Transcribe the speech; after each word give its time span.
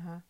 Ага. 0.00 0.22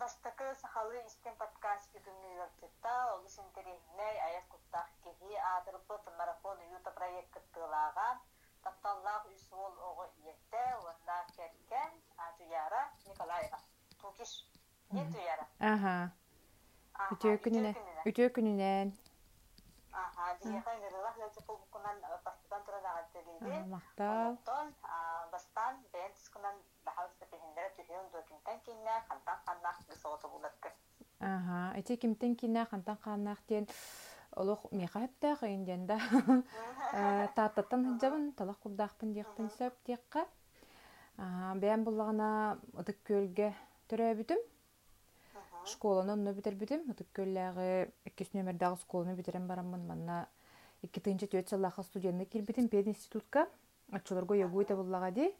Бастакы 0.00 0.46
сахалы 0.60 1.00
истен 1.08 1.34
подкаст 1.40 1.92
күнгүлөртүтта 2.06 2.92
олус 3.16 3.36
интернет 3.42 4.20
аяк 4.28 4.46
куттах 4.52 4.88
кихи 5.04 5.36
атырпыт 5.50 6.08
марафон 6.18 6.58
юта 6.76 6.90
проект 6.98 7.30
кыттылаган 7.36 8.16
тапталлах 8.64 9.26
үсвол 9.34 9.74
ого 9.88 10.04
иетте 10.24 10.64
онда 10.90 11.18
керкен 11.36 11.92
атуяра 12.28 12.82
Николаева 13.08 13.58
Тукиш 14.00 14.32
не 14.90 15.04
туяра 15.12 15.44
Ага. 15.72 15.96
Үтөө 17.12 17.36
күнүнэ. 17.44 17.74
Үтөө 18.08 18.28
күнүнэн. 18.36 18.92
Мактал. 23.66 24.30
Онтон 24.30 24.74
бастан 25.32 25.84
бен 25.92 26.12
тускунан 26.14 26.56
бахал 26.84 27.08
степендера 27.16 27.70
түһүн 27.78 28.10
документен 28.12 28.60
кинне 28.66 28.94
хантан 29.08 29.38
ханнах 29.46 29.80
гысоото 29.88 30.28
булакка. 30.28 30.72
Ага. 31.20 31.78
Эти 31.78 31.96
кимтен 31.96 32.36
кине 32.36 32.66
хантан 32.66 32.96
олох 34.36 34.60
инден 35.48 35.86
да. 35.86 35.98
Тааттаттан 37.36 37.84
хыджабын 37.86 38.32
талах 38.32 38.58
сөп 39.48 39.74
буллагана 41.84 42.58
ытык. 42.76 44.36
Школаны 45.66 46.12
онно 46.12 46.32
битербитим. 46.32 46.84
Ытык 46.90 47.08
көлләгы 47.16 47.90
2 48.06 48.26
номердагы 48.38 48.78
школаны 48.80 49.14
битерем 49.14 49.46
бараммын. 49.48 49.86
Манна 49.86 50.28
2-нче 50.82 51.26
төт 51.26 51.48
саллаха 51.48 51.82
студентны 51.82 52.24
кирбитим 52.24 52.68
пед 52.68 52.86
институтка. 52.86 53.48
Ачыларга 53.90 54.34
ягуйта 54.36 54.76
буллага 54.76 55.10
ди. 55.10 55.34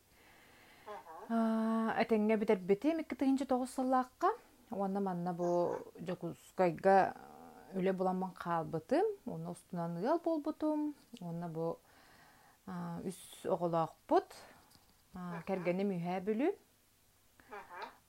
Әтәңгә 1.30 2.36
битербитим 2.42 3.00
2-нче 3.00 3.46
9 3.46 3.66
саллакка. 3.70 4.32
Онна 4.70 5.00
манна 5.00 5.32
бу 5.32 5.78
жокускайга 6.00 7.14
үле 7.74 7.92
буламан 7.92 8.32
калбытым. 8.34 9.06
Оны 9.26 9.50
устунан 9.50 9.94
болбутум. 10.24 10.94
Онна 11.20 11.48
бу 11.48 11.78
үс 13.04 13.44
оголакпут. 13.44 14.34
Кергене 15.46 15.84
мүһә 15.84 16.20
бүлү. 16.26 16.54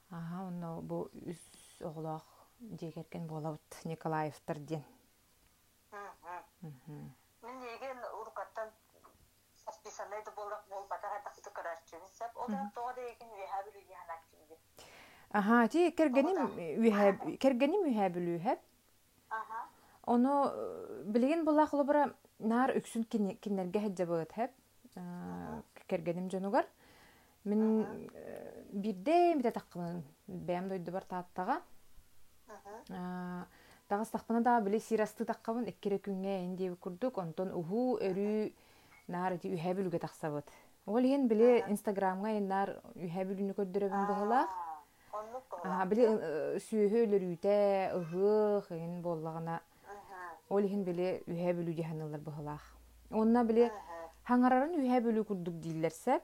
Ага, 0.09 0.47
онна 0.47 0.81
бу 0.81 1.09
үс 1.25 1.37
оголак 1.81 2.23
дегерген 2.59 3.27
болабыт 3.27 3.85
Николаевтар 3.85 4.57
ден. 4.57 4.83
Мен 6.61 7.63
еген 7.63 7.97
уркаттан 8.21 8.69
списанайды 9.71 10.31
болак 10.35 10.63
бол 10.69 10.87
батага 10.89 11.21
такты 11.23 11.49
карашчы. 11.51 11.97
Сеп 12.17 12.35
ол 12.35 12.47
да 12.47 12.71
тоо 12.75 12.93
деген 12.95 13.29
веха 13.37 13.63
бүлү 13.65 13.81
яханакчы. 13.89 14.57
Аха, 15.31 15.67
ти 15.67 15.91
кергене 15.91 16.33
мүһә 16.33 17.37
кергене 17.37 17.77
мүһә 17.85 18.09
бүлү 18.15 18.39
һәп. 18.41 18.59
Аха. 19.29 19.67
Оны 20.05 20.33
билеген 21.05 21.45
булак 21.45 21.71
бара 21.85 22.13
нар 22.39 22.73
үксүн 22.77 23.05
киннерге 23.05 23.79
хәҗҗәбәт 23.85 24.31
һәп. 24.33 24.51
Кергенем 25.87 26.29
жонугар. 26.31 26.65
Мен 27.45 28.09
бирде 28.71 29.35
бите 29.35 29.51
таккын 29.51 30.03
бәм 30.27 30.69
дойду 30.69 30.91
бар 30.91 31.03
тааттага. 31.03 31.61
Тагыс 33.87 34.09
такпына 34.11 34.41
да 34.43 34.59
биле 34.61 34.79
сирасты 34.79 35.25
таккабын 35.25 35.67
эккере 35.71 35.97
күнгө 36.03 36.43
инде 36.43 36.75
курдук, 36.75 37.17
онтон 37.17 37.53
уху 37.55 37.97
өрү 38.03 38.51
нар 39.07 39.37
ди 39.39 39.53
үһә 39.55 39.73
бүлгө 39.79 39.99
таксабыт. 40.03 40.51
Ол 40.85 41.03
ен 41.03 41.27
биле 41.27 41.63
инстаграмга 41.67 42.33
нар 42.39 42.75
үһә 42.95 43.23
бүлүнү 43.29 43.55
көрдөрөбүн 43.55 44.07
быһыла. 44.11 44.41
Аа 45.63 45.85
биле 45.85 46.59
сүйөһөлөрүтэ 46.67 47.55
ыһы 47.95 48.61
ген 48.69 49.01
боллагана. 49.01 49.61
Ол 50.49 50.63
ен 50.63 50.83
биле 50.83 51.23
үһә 51.27 51.55
бүлү 51.55 51.73
диханылар 51.75 52.19
быһылах. 52.19 52.63
Онна 53.11 53.43
биле 53.43 53.71
хаңарарын 54.27 54.75
үһә 54.83 54.99
бүлү 55.07 55.23
дииллерсеп. 55.63 56.23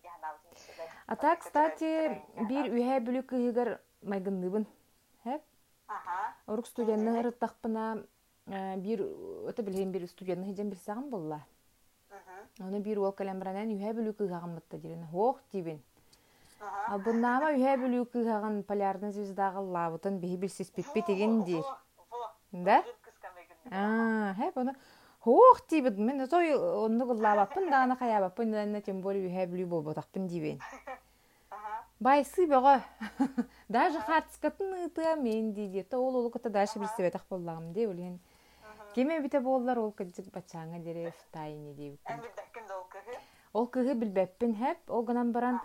Ата, 1.07 1.35
кстати, 1.39 2.21
бир 2.47 2.69
үһә 2.71 2.99
бүлү 3.05 3.21
кыйгар 3.27 3.79
майгынныбын. 4.01 4.65
Хэп? 5.25 5.41
Орук 6.47 6.67
студентны 6.67 7.17
ырыттакпына 7.21 7.85
бир 8.83 9.03
өтө 9.49 9.65
билген 9.67 9.91
бир 9.91 10.07
студентны 10.09 10.51
хижен 10.51 10.69
билсаган 10.69 11.09
болла. 11.09 11.41
Оны 12.59 12.79
бир 12.79 12.99
ол 12.99 13.13
калембранан 13.17 13.73
үһә 13.75 13.93
бүлү 13.97 14.13
кыйгаган 14.17 14.55
мытта 14.55 14.77
дирен. 14.77 15.05
Хох 15.11 15.41
дибин. 15.53 15.81
А 16.61 16.97
буннама 16.97 17.51
үһә 17.55 17.75
бүлү 17.81 18.05
кыйгаган 18.13 18.63
полярный 18.63 19.11
звездагы 19.11 19.59
лабытын 19.59 20.19
бихи 20.19 20.37
билсиз 20.37 20.69
пиппи 20.69 21.03
деген 21.07 21.43
дир. 21.43 21.63
Да? 22.51 22.83
А, 23.71 24.33
хэп 24.37 24.57
оны 24.57 24.75
Хох 25.21 25.61
дибит 25.69 25.97
мен 26.07 26.27
той 26.27 26.53
онну 26.55 27.05
гыллабаппын 27.05 27.69
да 27.69 27.83
аны 27.83 27.95
каябаппын 27.95 28.51
да 28.51 28.81
тем 28.81 29.01
более 29.01 29.29
үһә 29.29 29.47
бүлү 29.51 29.65
болботакпын 29.65 30.27
дибин. 30.27 30.59
Байсы 31.99 32.47
бага. 32.47 32.81
Даже 33.69 33.99
хартскатын 33.99 34.87
ыты 34.87 35.15
мен 35.15 35.53
диди. 35.53 35.83
То 35.83 36.01
ол 36.01 36.15
ол 36.15 36.31
кыта 36.31 36.49
дальше 36.49 36.79
билсе 36.79 37.03
бетак 37.03 37.25
боллагым 37.29 37.73
ди 37.73 37.85
улен. 37.85 38.19
Кеме 38.95 39.19
бите 39.21 39.39
боллар 39.39 39.77
ол 39.79 39.91
кыжык 39.91 40.31
бачаңа 40.33 40.79
дерев 40.79 41.13
тайны 41.31 41.73
дип. 41.73 41.99
Ол 43.53 43.67
кыгы 43.67 43.93
билбеппин 43.93 44.55
хеп, 44.55 44.77
ол 44.89 45.03
гынан 45.03 45.31
баран 45.31 45.59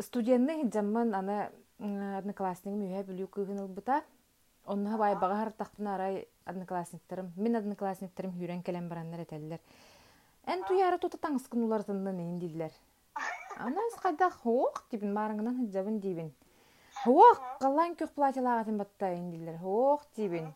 студентны 0.00 0.70
жамман 0.72 1.14
аны 1.14 1.50
одноклассникым 2.18 2.82
үһә 2.82 3.04
бүлү 3.06 3.28
кыгын 3.28 3.62
ылбыта. 3.62 4.02
Онна 4.68 4.98
бай 5.00 5.14
бага 5.16 5.36
хартактын 5.40 5.86
арай 5.88 6.16
одноклассниктарым, 6.44 7.32
мен 7.36 7.56
одноклассниктарым 7.56 8.34
хүрен 8.36 8.62
келен 8.62 8.88
бараннар 8.90 9.22
этеллер. 9.22 9.62
Эн 10.44 10.64
туяра 10.68 10.98
тута 11.00 11.16
таңскын 11.16 11.62
улар 11.64 11.86
тыннан 11.88 12.20
индилер. 12.20 12.72
Ана 13.56 13.80
скайда 13.94 14.28
хоқ 14.28 14.82
дибин 14.90 15.14
марыңнан 15.16 15.56
хыджабын 15.62 16.00
дибин. 16.04 16.34
Хоқ 17.00 17.40
калан 17.62 17.96
көк 17.96 18.12
платилагатын 18.12 18.76
батта 18.76 19.14
индилер. 19.16 19.56
Хоқ 19.62 20.04
дибин. 20.16 20.52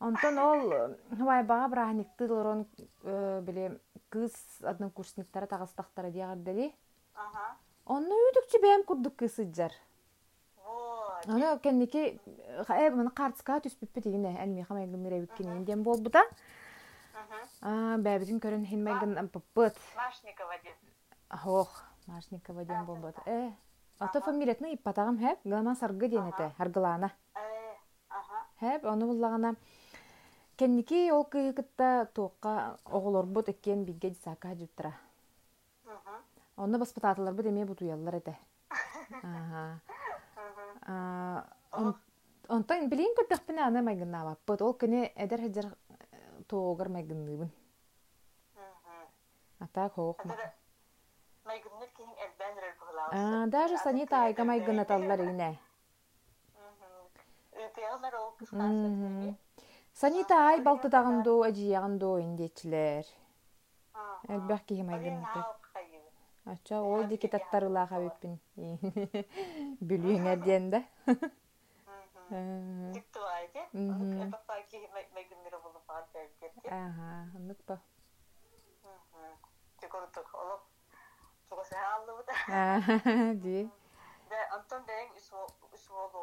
Онтон 0.00 0.38
ол 0.38 0.96
хавай 1.18 1.44
бага 1.44 1.68
брахникты 1.68 2.28
лорон 2.32 2.64
биле 3.02 3.78
кыз 4.08 4.32
однокурсниктары 4.62 5.46
тагыстактары 5.46 6.10
диягардели. 6.10 6.72
Ага. 7.14 7.52
Онны 7.84 8.16
үйдүкчү 8.16 8.62
бэм 8.64 8.84
курдук 8.84 9.16
кысыджар. 9.16 9.72
Аны 11.27 11.59
кенники 11.59 12.19
э 12.67 12.89
мына 12.89 13.11
картска 13.11 13.59
түспүппү 13.61 14.01
дегене 14.01 14.35
элми 14.43 14.63
хамай 14.63 14.87
гыныр 14.87 15.19
эбиккен 15.19 15.57
инден 15.57 15.83
болбута. 15.83 16.23
Аа 17.61 17.97
бэбитин 17.97 18.39
көрөн 18.39 18.65
хинмайгын 18.65 19.17
ампыппыт. 19.17 19.77
Машникова 19.95 20.57
дед. 20.63 20.77
Ох, 21.45 21.83
Машникова 22.07 22.65
ден 22.65 22.85
болбута. 22.85 23.21
Э, 23.25 23.51
ата 23.99 24.21
фамилиятны 24.21 24.73
иппатагым 24.75 25.19
хэп, 25.19 25.39
гама 25.43 25.75
саргы 25.75 26.07
денете, 26.07 26.51
харгылана. 26.57 27.11
Ага. 28.09 28.41
Хэп, 28.59 28.85
оны 28.85 29.05
буллагана 29.05 29.55
кенники 30.57 31.11
ол 31.11 31.23
кыйкытта 31.25 32.09
туокка 32.13 32.77
оголорбут 32.85 33.49
эккен 33.49 33.85
бигге 33.85 34.09
дисака 34.09 34.55
жуттара. 34.55 34.93
Оны 36.55 36.77
баспататылар 36.77 37.33
бу 37.33 37.43
деме 37.43 37.65
бутуяллар 37.65 38.15
эте. 38.15 38.37
Ага. 39.23 39.81
Онтон 42.51 42.89
билин 42.91 43.13
көрдөкпүнө 43.15 43.63
аны 43.63 43.81
майгыннабаппыт. 43.87 44.61
Ол 44.61 44.73
кene 44.73 45.11
эдер 45.15 45.41
хеджер 45.45 45.67
тоогар 46.51 46.89
майгынныбын. 46.89 47.51
Ата 49.61 49.89
хоох. 49.95 50.17
Майгынныр 51.45 51.89
кейін 51.97 52.11
элбен 52.25 52.57
рөл 52.63 52.73
бұғылауыз. 52.81 53.13
А, 53.13 53.47
даже 53.53 53.77
санита 53.77 54.23
айга 54.25 54.43
майгынаталлар 54.45 55.23
ине. 55.25 55.51
Үпеғылар 57.53 58.17
ол 58.19 58.29
кысқасы. 58.39 59.35
Санита 59.93 60.37
ай 60.49 60.61
балтыдагындо, 60.65 61.33
ажиягындо 61.47 62.19
индечилер. 62.21 63.05
Элбэх 64.27 64.65
кихи 64.65 64.83
майгынаты. 64.83 65.45
Ача 66.46 66.78
ол 66.78 67.04
дики 67.10 67.26
таттарылаға 67.32 67.98
беппин. 68.04 68.36
Бүлүйіңер 69.90 70.42
диен 70.44 70.70
да. 70.70 70.82
Ага, 76.70 77.10
ыннык 77.38 77.60
ба. 77.66 77.80
Тикордук 79.80 80.30
олоп. 80.34 80.62
Чогосы 81.48 81.74
алды 81.74 82.12
буда. 82.18 82.32
Аа, 82.48 83.34
ди. 83.34 83.70
Да 84.30 84.38
Антон 84.56 84.84
бен 84.86 85.10
усо 85.16 85.46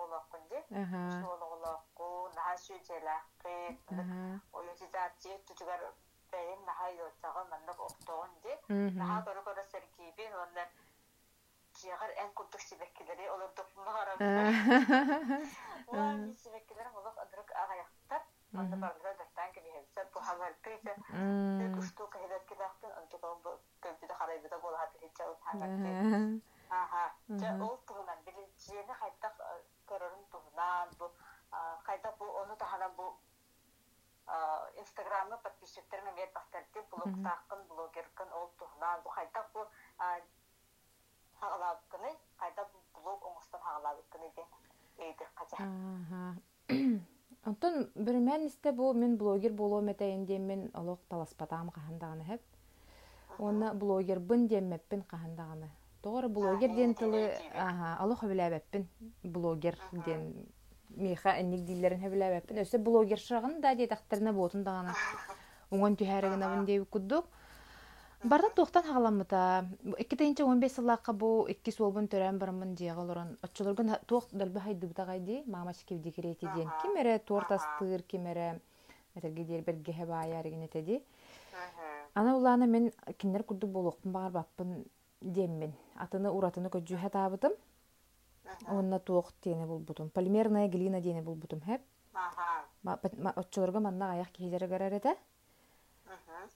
олоққын 0.03 0.43
де. 0.49 0.63
Ага, 0.71 1.03
Усо 1.09 1.29
олоққу 1.55 2.35
нахашу 2.35 2.73
желаққи. 2.87 3.77
ага. 3.91 4.41
Oyuncuzaatçı 4.53 5.29
tutugar 5.47 5.79
beyin 5.79 5.93
naha 6.37 6.89
yottağı 6.89 7.49
mannak 7.49 7.79
oktoğun 7.79 8.43
de. 8.43 8.61
Мгм. 8.69 8.99
Naha 8.99 9.19
görü 9.25 9.45
görü 9.45 9.63
sergibin 9.63 10.31
onlar 10.31 10.69
Ciğer 11.73 12.09
en 12.15 12.31
kurtuk 12.33 12.61
sibekkileri 12.61 13.31
olur 13.31 13.49
dokunmalarım. 13.57 14.19
Ulan 15.87 16.27
bir 16.27 16.33
sibekkilerim 16.33 16.95
olup 16.95 17.17
adırık 17.17 17.55
ağayaktar. 17.55 18.21
Onda 18.55 18.81
barlara 18.81 19.19
dörtten 19.19 19.53
gibi 19.53 19.71
hepsi 19.71 20.13
bu 20.15 20.19
kıysa. 20.61 20.95
Bir 21.59 21.69
Мм. 21.69 21.79
uçtuğu 21.79 22.09
kahidaki 22.09 22.57
laktın 22.57 22.89
antıkan 22.89 23.43
bu 23.43 23.59
gölgüde 23.81 24.13
harabıda 24.13 24.63
bol 24.63 24.73
hadi 24.73 25.11
ağın 25.23 25.35
haber 25.41 25.67
Ага. 26.69 26.83
Aha. 26.83 27.15
Ja 27.29 27.65
ol 27.65 27.77
tuğunan 27.87 28.17
bilincini 28.25 28.93
kaydak 28.93 29.37
görürüm 29.87 30.25
tuğunan 30.31 30.89
bu 30.99 31.11
kaydak 31.83 32.19
bu 32.19 32.25
onu 32.25 32.59
da 32.59 32.71
hana 32.71 32.97
bu 32.97 33.17
Met 35.29 36.35
bastırdı 36.35 36.79
blog 36.91 37.13
taqqın 37.23 37.69
blogerkın 37.69 38.29
ol 38.31 38.47
tuğunan 38.57 39.01
bu 39.05 39.09
kaydak 39.09 39.55
bu 39.55 39.61
hağlabıkını 41.39 42.11
kaydak 42.37 42.67
bu 42.73 42.79
blog 43.01 43.23
oңустан 43.23 43.59
hağlabıkını 43.59 44.35
de 44.35 44.43
eydir 44.97 45.27
kaca. 45.35 45.57
Ага. 45.63 46.35
Онтон 47.43 47.89
бірмен 47.95 48.45
істе 48.47 48.71
бұл 48.71 48.95
мен 48.95 49.17
блогер 49.19 49.51
болуым 49.51 49.89
этейин 49.91 50.25
дем 50.25 50.45
мен 50.47 50.71
олох 50.73 50.99
таласпатаам 51.09 51.69
кахандаганы 51.69 52.23
хеп. 52.23 52.41
Оны 53.37 53.73
блогер 53.73 54.19
бын 54.19 54.47
деммеппин 54.47 55.01
кахандаганы. 55.01 55.69
Тоғыр 56.03 56.29
блогер 56.29 56.71
ден 56.75 56.95
тылы, 56.95 57.33
ага, 57.53 57.97
олох 58.03 58.23
хөбіләбеппин 58.23 58.87
блогер 59.23 59.75
ден 60.05 60.47
миха 60.95 61.37
энник 61.39 61.65
дилерин 61.65 62.01
хөбіләбеппин. 62.03 62.61
Өсө 62.63 62.79
блогер 62.79 63.19
шагын 63.19 63.61
да 63.61 63.75
детактарына 63.75 64.33
ботун 64.33 64.63
дагана. 64.63 64.95
Оңон 65.71 65.97
түһәрегенә 65.97 66.49
бун 66.55 66.65
дейби 66.65 66.85
куддук. 66.85 67.25
Барда 68.23 68.49
туохтан 68.55 68.83
хагаламмыта. 68.83 69.67
Икки 69.99 70.15
тейинче 70.15 70.43
15 70.43 70.71
сыллаакка 70.71 71.13
бу 71.13 71.45
икки 71.49 71.71
суолбун 71.71 72.07
төрөн 72.07 72.37
барымын 72.39 72.75
диэгалорон. 72.75 73.37
Оччолоргун 73.41 73.95
туох 74.07 74.29
дөлбө 74.31 74.59
хайдыбытагайди 74.59 75.43
мамач 75.45 75.83
кевди 75.85 76.11
керети 76.11 76.47
диен. 76.55 76.69
Кимере 76.81 77.19
тортастыр, 77.19 78.01
кимере 78.03 78.61
регенетеди. 79.15 81.03
Ана 82.13 82.37
улана 82.37 82.65
мен 82.65 82.91
кинер 83.17 83.43
курдук 83.43 83.71
болохпун 83.71 84.11
багар 84.11 84.31
баппын. 84.31 84.85
Атыны 85.95 86.29
уратыны 86.31 86.69
таабытым. 86.69 87.51
Онна 88.67 88.99
туох 88.99 89.31
тиене 89.41 89.65
булбутум. 89.65 90.09
Полимерная 90.09 90.67
глина 90.67 91.01
диене 91.01 91.21
булбутум 91.21 91.61
хеп. 91.61 91.81
Aha. 92.13 93.33
Оччолорго 93.35 93.79
манна 93.79 94.13
аяк 94.13 94.31
киһилери 94.31 94.67
гарарете. 94.67 95.15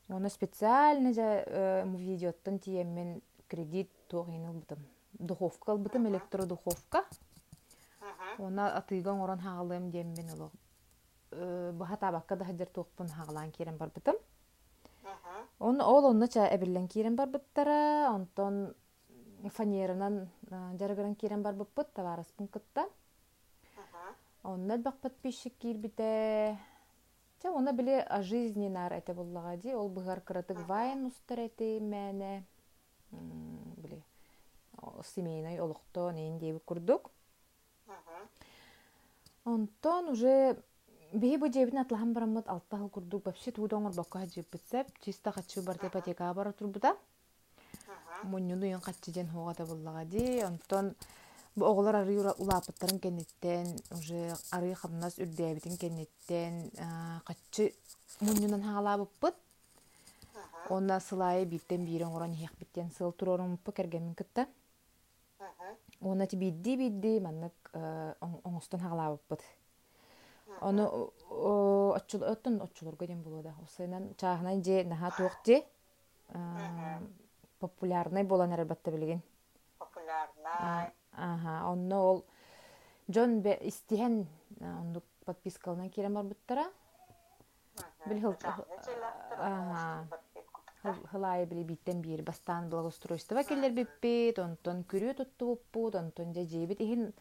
Оны 0.09 0.29
специально 0.29 1.13
же 1.13 1.21
э, 1.21 1.85
му 1.85 1.97
видеоттан 1.97 2.59
тиеммен 2.59 3.21
кредит 3.47 3.89
тоғыны 4.09 4.51
бутым. 4.51 4.79
Духовка 5.13 5.75
бутым 5.75 6.07
электродуховка. 6.07 7.05
Оны 8.37 8.67
атыган 8.69 9.21
орон 9.21 9.39
хагалым 9.39 9.91
деммен 9.91 10.29
олог. 10.33 10.51
Э, 11.31 11.71
Баха 11.73 11.97
табакка 11.97 12.35
да 12.35 12.45
хадер 12.45 12.67
тоқпун 12.67 13.09
хагалан 13.09 13.51
керен 13.51 13.77
бар 13.77 13.89
бутым. 13.89 14.15
Оны 15.59 15.83
ол 15.83 16.05
онны 16.05 16.27
ча 16.27 16.47
эбиллен 16.55 16.87
керен 16.87 17.15
бар 17.15 17.27
буттара, 17.27 18.09
онтон 18.13 18.75
фанерынан 19.49 20.27
жарыгыран 20.49 21.15
керен 21.15 21.43
бар 21.43 21.53
буппут 21.53 21.93
тавараспын 21.93 22.47
кытта. 22.47 22.87
Онна 24.43 24.77
бак 24.77 24.97
подписчик 24.99 25.53
кирбите. 25.57 26.57
Те 27.41 27.49
оны 27.49 27.71
биле 27.73 28.01
о 28.01 28.21
жизни 28.23 28.67
нар 28.67 28.93
эте 28.93 29.13
буллагади. 29.13 29.73
Ол 29.73 29.89
быгар 29.89 30.21
кыратык 30.21 30.57
вайн 30.67 31.05
устар 31.07 31.39
эте 31.39 31.79
мәне. 31.79 32.43
М, 33.11 33.73
Биле. 33.77 34.03
о, 34.81 35.01
Семейный 35.03 35.59
олохто 35.59 36.11
нейин 36.11 36.39
дейби 36.39 36.59
курдук. 36.59 37.11
Онтон 39.45 40.09
уже 40.09 40.57
жебин 41.13 41.77
атлахан 41.77 42.13
бараммыт 42.13 42.47
алта 42.47 42.77
хыл 42.77 42.89
курдук 42.89 43.25
вообще 43.25 43.51
туудоңор 43.51 43.93
бакка 43.95 44.25
жеп 44.25 44.49
битсеп 44.51 44.87
чиста 44.99 45.31
качы 45.31 45.61
бар 45.61 45.77
деп 45.77 45.91
ипотека 45.91 46.33
бара 46.33 46.51
турбута. 46.51 46.97
Муннуну 48.23 48.65
ен 48.65 48.81
качы 48.81 49.11
ден 49.11 49.27
хоогата 49.27 49.65
буллагади. 49.65 50.43
Онтон 50.43 50.95
бу 51.55 51.65
оголор 51.65 51.95
ары 51.95 52.33
улаапыттарын 52.37 52.99
кеннеттен 52.99 53.77
уже 53.91 54.35
ары 54.51 54.73
хамнас 54.73 55.17
үрдээбитин 55.17 55.77
кеннеттен 55.77 56.71
качы 57.25 57.73
муннунан 58.21 58.63
хаалаабыппыт. 58.63 59.35
Онна 60.69 60.99
сылайы 60.99 61.45
биттен 61.45 61.85
бирен 61.85 62.15
оран 62.15 62.33
хек 62.35 62.51
биттен 62.59 62.91
сыл 62.97 63.11
турорун 63.11 63.57
кергемин 63.57 64.15
кытта. 64.15 64.47
Оны 66.01 66.27
ти 66.27 66.35
бидди 66.35 67.19
маннык 67.19 67.53
оңостон 67.73 68.79
хагалаабыппыт. 68.79 69.41
Оны 70.61 70.87
оччул 70.89 72.23
оттон 72.23 72.61
оччулурга 72.61 73.07
ден 73.07 73.21
болода. 73.21 73.53
Осайнан 73.63 74.15
чаахынан 74.15 74.63
же 74.63 74.83
наха 74.83 75.11
туохти 75.15 75.63
популярный 77.58 78.24
болан 78.24 78.52
арбатта 78.52 78.90
билген. 78.90 79.22
Популярный. 79.78 80.92
Ага, 81.12 81.70
онно 81.70 82.00
ол 82.00 82.24
Джон 83.10 83.40
бе 83.40 83.58
истиһен 83.62 84.26
онду 84.60 85.02
подпискалынан 85.24 85.90
кирен 85.90 86.14
бар 86.14 86.24
буттара. 86.24 86.70
Бил 88.06 88.20
хыл 88.20 88.36
ага. 89.38 90.06
Хылай 91.10 91.46
били 91.46 91.62
биттен 91.62 92.00
бир 92.02 92.22
бастан 92.22 92.68
благоустройство 92.68 93.44
келер 93.44 93.70
биппит, 93.70 94.38
онтон 94.38 94.82
күрү 94.82 95.14
туттубуппут, 95.14 95.94
онтон 95.94 96.34
же 96.34 96.42
жебит 96.44 96.80
ихин 96.80 97.12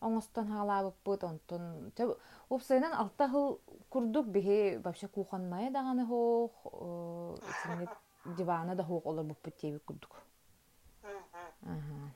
оңостон 0.00 0.46
хаалаабыппыт, 0.46 1.24
онтон 1.24 1.90
те 1.96 2.06
упсайнан 2.48 2.94
алта 2.94 3.28
хыл 3.28 3.60
курдук 3.90 4.26
бихи 4.26 4.76
вообще 4.84 5.08
куханная 5.08 5.70
даганы 5.70 6.06
хоох, 6.06 6.52
исине 7.42 7.88
дивана 8.25 8.75
да 8.75 8.83
хоох 8.83 9.05
олар 9.05 9.25
курдук. 9.85 10.21
Ага. 11.03 12.11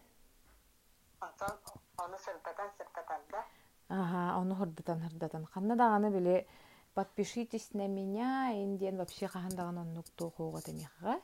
Антон 1.19 1.57
onu 1.97 2.17
сыртатан 2.17 2.69
сыртатан 2.77 3.21
да. 3.31 3.43
Ага, 3.89 4.39
оны 4.39 4.55
хордатан 4.55 4.99
хордатан. 5.01 5.45
Ханна 5.45 5.75
даганы 5.75 6.09
биле 6.11 6.47
подпишитесь 6.93 7.73
на 7.73 7.87
меня, 7.87 8.51
индиен 8.53 8.97
вообще 8.97 9.27
хахандаган 9.27 9.77
оннук 9.77 10.09
тоохуга 10.09 10.61
темиха. 10.61 11.21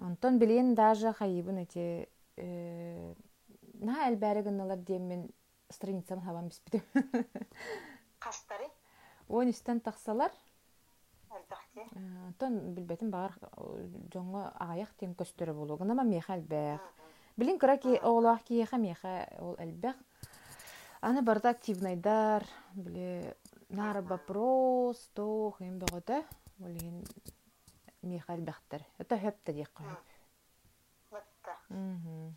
Антон 0.00 0.38
билен 0.38 0.74
даже 0.74 1.12
хайыбын 1.12 1.58
эти 1.58 2.08
э, 2.36 3.14
на 3.74 4.08
элбәрегеннелер 4.08 4.76
демен 4.76 5.30
страницам 5.70 6.20
хабам 6.20 6.48
биспитем. 6.48 6.82
Каштары 8.18 8.70
Он 9.28 9.50
истен 9.50 9.80
тахсалар, 9.80 10.32
әлбәхте. 11.30 11.61
Антон 11.74 12.74
билбетим 12.74 13.10
бар 13.10 13.34
жоңго 14.12 14.44
аяк 14.60 14.92
тен 15.00 15.14
көстөрө 15.16 15.54
болу. 15.56 15.76
Гына 15.80 15.94
ма 15.94 16.04
меха 16.04 16.36
элбэх. 16.36 16.80
Билин 17.36 17.58
кыра 17.58 17.78
ки 17.78 17.96
оолах 17.96 18.42
ки 18.44 18.66
меха 18.78 19.28
ол 19.38 19.56
элбэх. 19.58 19.96
Аны 21.00 21.22
барда 21.22 21.50
активнайдар, 21.50 22.44
биле 22.74 23.36
нары 23.68 24.02
вопрос, 24.02 25.10
то 25.14 25.54
хем 25.58 25.78
бөгөтө. 25.78 26.22
Билин 26.58 27.04
меха 28.02 28.34
элбэхтер. 28.34 28.84
Это 28.98 29.18
хепте 29.18 29.52
дик 29.52 29.72
кой. 29.72 29.86
Мытта. 31.10 31.56
Мгм. 31.70 32.36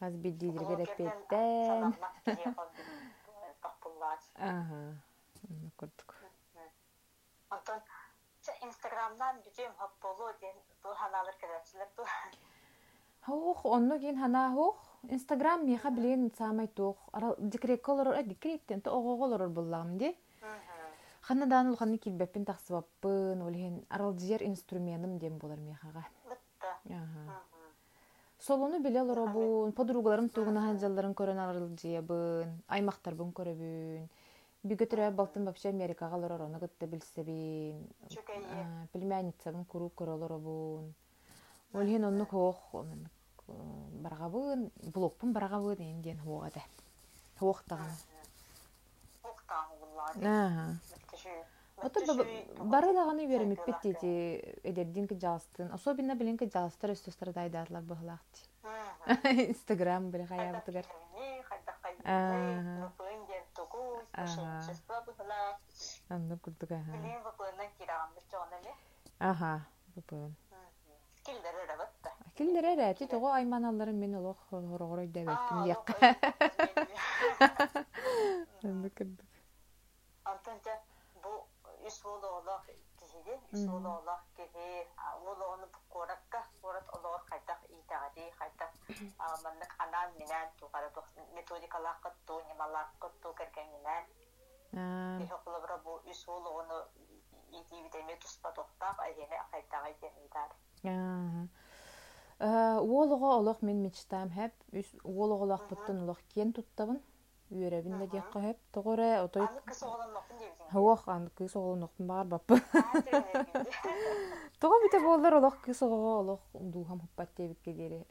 Хаз 0.00 0.14
биддидир 0.14 0.66
берепеттен. 0.66 1.94
Ага. 4.36 4.98
Аны 5.48 5.70
көрдүк. 5.78 6.14
Антон, 7.48 7.80
Ди. 19.98 20.16
Хана 21.24 21.46
дан 21.46 21.70
ул 21.70 21.76
ханы 21.80 21.96
килбеппин 21.96 22.44
таксыбаппын, 22.44 23.40
ул 23.40 23.54
хен 23.54 23.80
арал 23.88 24.12
жер 24.18 24.42
инструментым 24.44 25.18
дем 25.18 25.38
болар 25.38 25.58
мехага. 25.58 26.04
Мытта. 26.28 26.76
Ага. 26.84 27.40
солону 28.38 28.78
биле 28.80 29.00
олоробун 29.00 29.72
подругаларым 29.72 30.28
тугуна 30.28 30.66
ханжалларын 30.66 31.14
көрөн 31.16 31.40
алыржыябын 31.46 32.50
аймактарбын 32.68 33.32
көрөбүн 33.32 34.08
бүгөтүрө 34.64 35.10
балтын 35.12 35.44
вообще 35.44 35.68
америкага 35.68 36.16
лорор 36.16 36.46
ону 36.46 36.58
гытта 36.58 36.86
билсебин 36.86 37.84
Чукайе. 38.08 38.40
А, 38.48 38.86
племянницабын 38.92 39.64
куру 39.64 39.90
көрөлоробун 39.96 40.92
олхин 41.74 42.04
онну 42.08 42.24
хоох 42.26 42.62
барагабын 43.46 44.70
блокпун 44.94 45.32
барагабын 45.36 45.82
ээн 45.84 46.00
диэн 46.02 46.20
хуогада 46.24 46.62
хуохтагана 47.38 47.96
Уктаан 49.24 49.68
уллаа. 49.82 50.08
ааха 50.14 50.66
Мүттүшүү. 50.94 51.36
Ото 51.84 52.00
Мүттүшүү 52.00 52.66
бары 52.72 52.92
даганы 52.96 53.26
беремик 53.28 53.64
биттити 53.66 54.10
эдердин 54.62 55.08
ки 55.08 55.18
жалстын. 55.20 55.72
Особенно 55.74 56.14
билин 56.14 56.38
ки 56.38 56.48
жалстар 56.48 56.94
өстөстөр 56.94 57.32
дайдатлар 57.36 57.82
быхлаакти. 57.82 58.48
Мгм. 58.62 59.48
Инстаграм 59.50 60.10
биле 60.10 60.26
хаябытыгар. 60.26 60.86
Аа. 62.04 62.92
Ага. 64.16 64.62
Анны 66.08 66.38
курдук 66.38 66.70
аха. 66.70 66.92
Аха. 69.18 69.66
Бупун. 69.94 70.36
Киллер 72.36 72.64
эрэти 72.64 73.06
того 73.06 73.32
айманаларын 73.32 73.98
мен 73.98 74.14
олох 74.16 74.36
хорогорой 74.50 75.06
дебеттим 75.06 75.64
дияк. 75.64 75.90
Анны 78.62 78.90
курдук. 78.90 79.26
Антонча 80.24 80.80
бу 81.22 81.48
үс 81.86 82.00
болоолох 82.02 82.66
киһиди, 82.98 83.34
үс 83.52 83.66
болоолох 83.66 84.22
киһи, 84.36 84.86
ол 85.26 85.42
оны 85.52 85.66
коракка, 85.88 86.46
корат 86.62 86.88
олоор 86.96 87.20
хайдах 87.28 87.60
итагади, 87.94 88.30
хайдах 88.38 88.70
маннык 89.44 89.74
анан 89.78 90.10
менен 90.18 90.48
тугара 90.58 90.90
методикалаакка 91.34 92.14
ту, 92.26 92.40
немалаакка 92.48 93.10
ту 93.22 93.32
кергенинен, 93.34 94.04
Аа. 94.72 95.18
киһи 95.18 95.36
кулабра 95.44 95.78
бу 95.84 96.00
үс 96.10 96.24
болоону 96.26 96.84
итибитеме 97.50 98.16
туспа 98.16 98.52
токтак, 98.52 98.96
итен 99.10 100.12
итар. 100.26 100.50
Ааха. 100.84 101.48
Э, 102.40 102.80
Уолого 102.80 103.36
олох 103.38 103.62
мен 103.62 103.82
мечтаам 103.82 104.30
хэп. 104.30 104.52
Үс 104.72 104.88
уологолох 105.04 105.68
буттун 105.68 106.02
олох 106.02 106.18
кен 106.34 106.52
туттабын. 106.52 107.00
Үйребин 107.54 107.98
да 107.98 108.06
диякка 108.10 108.40
хэп. 108.40 108.58
Тогоре 108.72 109.20
отой 109.22 109.46
Аны 109.46 109.60
кыз 109.62 109.82
оғлан 109.86 110.10
ноқтын 110.10 110.38
дебізің. 110.40 110.70
Хавах 110.72 111.02
ан 111.08 111.28
кыз 111.38 111.54
оголун 111.54 111.84
октун 111.86 112.06
бар 112.08 112.26
баппы. 112.26 112.58
Тога 114.60 114.80
бите 114.82 114.98
болдар 115.04 115.36
олох 115.38 115.60
кыз 115.62 115.82
ого 115.82 116.18
олох 116.18 116.40
дуухам 116.52 117.00
хуппат 117.00 117.30
дебикке. 117.36 118.04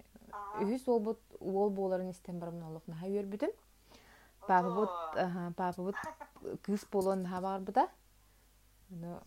Үһүс 0.62 0.88
ол 0.88 1.00
бут 1.00 1.20
уол 1.40 1.70
боларын 1.70 2.10
истен 2.12 2.40
барымын 2.40 2.64
олох 2.70 2.88
наха 2.88 3.06
үйөрбүтүм. 3.06 3.52
Папа 4.48 4.70
бут, 4.72 4.90
аха, 5.16 5.54
папа 5.58 5.82
бут 5.82 5.96
кыз 6.64 6.86
болон 6.92 7.24
наха. 7.24 7.60
Аны 8.92 9.20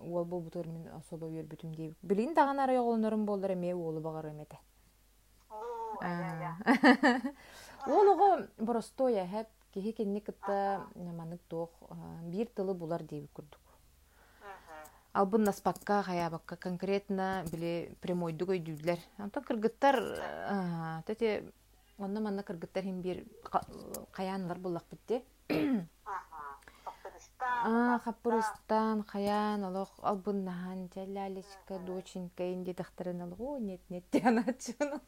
уол 0.00 0.24
бол 0.24 0.40
бутыр 0.40 0.66
мен 0.66 0.88
особо 0.98 1.26
үйөрбүтүм 1.26 1.74
дебик. 1.74 1.98
Билин 2.02 2.34
даган 2.34 2.58
ара 2.58 2.72
оголонорум 2.80 3.26
болдар 3.26 3.52
эме 3.52 3.74
уолу 3.74 4.00
багар 4.00 4.26
эмете. 4.26 4.58
Олого 7.86 8.48
простое 8.56 9.26
хэп 9.26 9.48
кихи 9.72 9.92
кенни 9.92 10.20
кытта 10.20 10.86
наманык 10.94 11.40
тоох 11.48 11.70
бир 12.22 12.48
тылы 12.48 12.74
булар 12.74 13.02
дебик 13.02 13.30
курдук. 13.32 13.60
Албын 15.12 15.44
наспакка 15.44 16.02
хаябакка 16.02 16.56
конкретно 16.56 17.44
биле 17.50 17.94
прямойду 18.00 18.46
көйдүлөр. 18.50 18.98
Антон 19.18 19.44
кыргыттар 19.44 19.96
тете 21.06 21.52
онна 21.98 22.20
манна 22.20 22.42
кыргыттар 22.42 22.82
хим 22.82 23.00
бир 23.02 23.24
каянлар 24.12 24.58
буллак 24.58 24.84
битти. 24.90 25.22
А, 27.38 27.98
хаппырыстан, 28.04 29.02
хаян, 29.04 29.64
олох, 29.64 29.88
албын 30.02 30.44
нахан, 30.44 30.90
жалялечка, 30.94 31.78
доченька, 31.86 32.52
инде 32.52 32.74
дахтарын 32.74 33.22
алгу, 33.22 33.56
нет, 33.58 33.80
нет, 33.88 34.04
тяначын. 34.10 35.00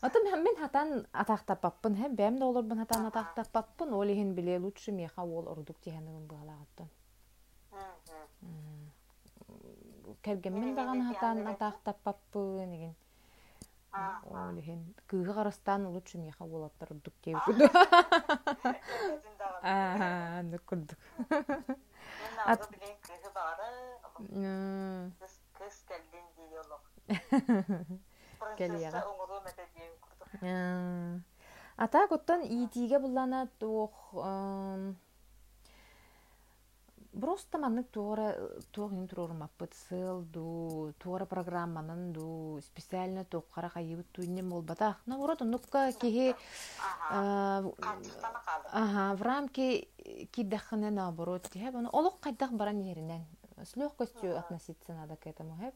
Атым 0.00 0.22
мен 0.44 0.56
хатан 0.56 1.06
атақтап 1.12 1.58
паппын, 1.60 1.94
hem 1.98 2.14
бәм 2.14 2.38
да 2.38 2.46
олар 2.46 2.62
бын 2.62 2.78
хатан 2.84 3.06
атақтап 3.08 3.48
паппын, 3.52 3.92
ол 3.92 4.06
ехен 4.06 4.34
біле 4.34 4.58
лучше 4.58 4.92
меха 4.92 5.22
ол 5.22 5.48
ордук 5.50 5.76
тиханығын 5.82 6.28
бағалағаттын. 6.30 6.88
Кәргенмен 10.22 10.76
даған 10.78 11.02
хатан 11.08 11.42
атақтап 11.50 11.98
паппын, 12.04 12.72
еген. 12.78 12.94
Ол 14.30 14.54
ехен 14.60 14.94
кыға 15.10 15.32
қарастан 15.40 15.88
лучше 15.90 16.18
меха 16.22 16.44
ол 16.44 16.68
аттар 16.68 16.88
ордук 16.94 17.14
дейбі 17.24 17.40
күді. 17.46 17.64
Аа, 19.62 20.38
аны 20.38 20.58
күрдік. 20.70 20.98
Мен 21.28 22.38
ағы 22.46 22.64
білен 22.70 22.94
кызы 23.02 23.30
бары, 23.34 23.66
кыз 25.58 25.74
келден 25.88 26.26
дейді 26.36 26.56
олық. 26.62 26.82
Келияға. 28.58 29.00
Ата 31.76 32.08
коттан 32.08 32.42
итиге 32.42 32.98
булана 32.98 33.48
туох 33.58 34.14
Просто 37.20 37.58
маннык 37.58 37.88
туора 37.90 38.36
туох 38.70 38.92
ин 38.92 39.08
турурмаппыт 39.08 39.74
сылду, 39.88 40.94
туора 40.98 41.26
программанын 41.26 42.12
ду, 42.12 42.60
специально 42.62 43.24
туоккара 43.24 43.70
кайыбыт 43.70 44.06
туиннем 44.12 44.50
болбата. 44.50 44.96
Наоборот, 45.06 45.42
оннукка 45.42 45.90
кихи 46.00 46.36
Қантықтана 47.10 48.40
қалды. 48.46 48.68
Ага, 48.72 49.16
в 49.16 49.22
рамки 49.22 49.88
киддахына 50.32 50.90
наоборот, 50.90 51.48
тиһэ 51.50 51.72
бону 51.72 51.88
олох 51.92 52.20
кайдах 52.20 52.52
баран 52.52 52.80
еринен. 52.80 53.26
С 53.64 53.74
легкостью 53.74 54.38
относиться 54.38 54.92
надо 54.92 55.16
к 55.16 55.26
этому, 55.26 55.56
хэп. 55.56 55.74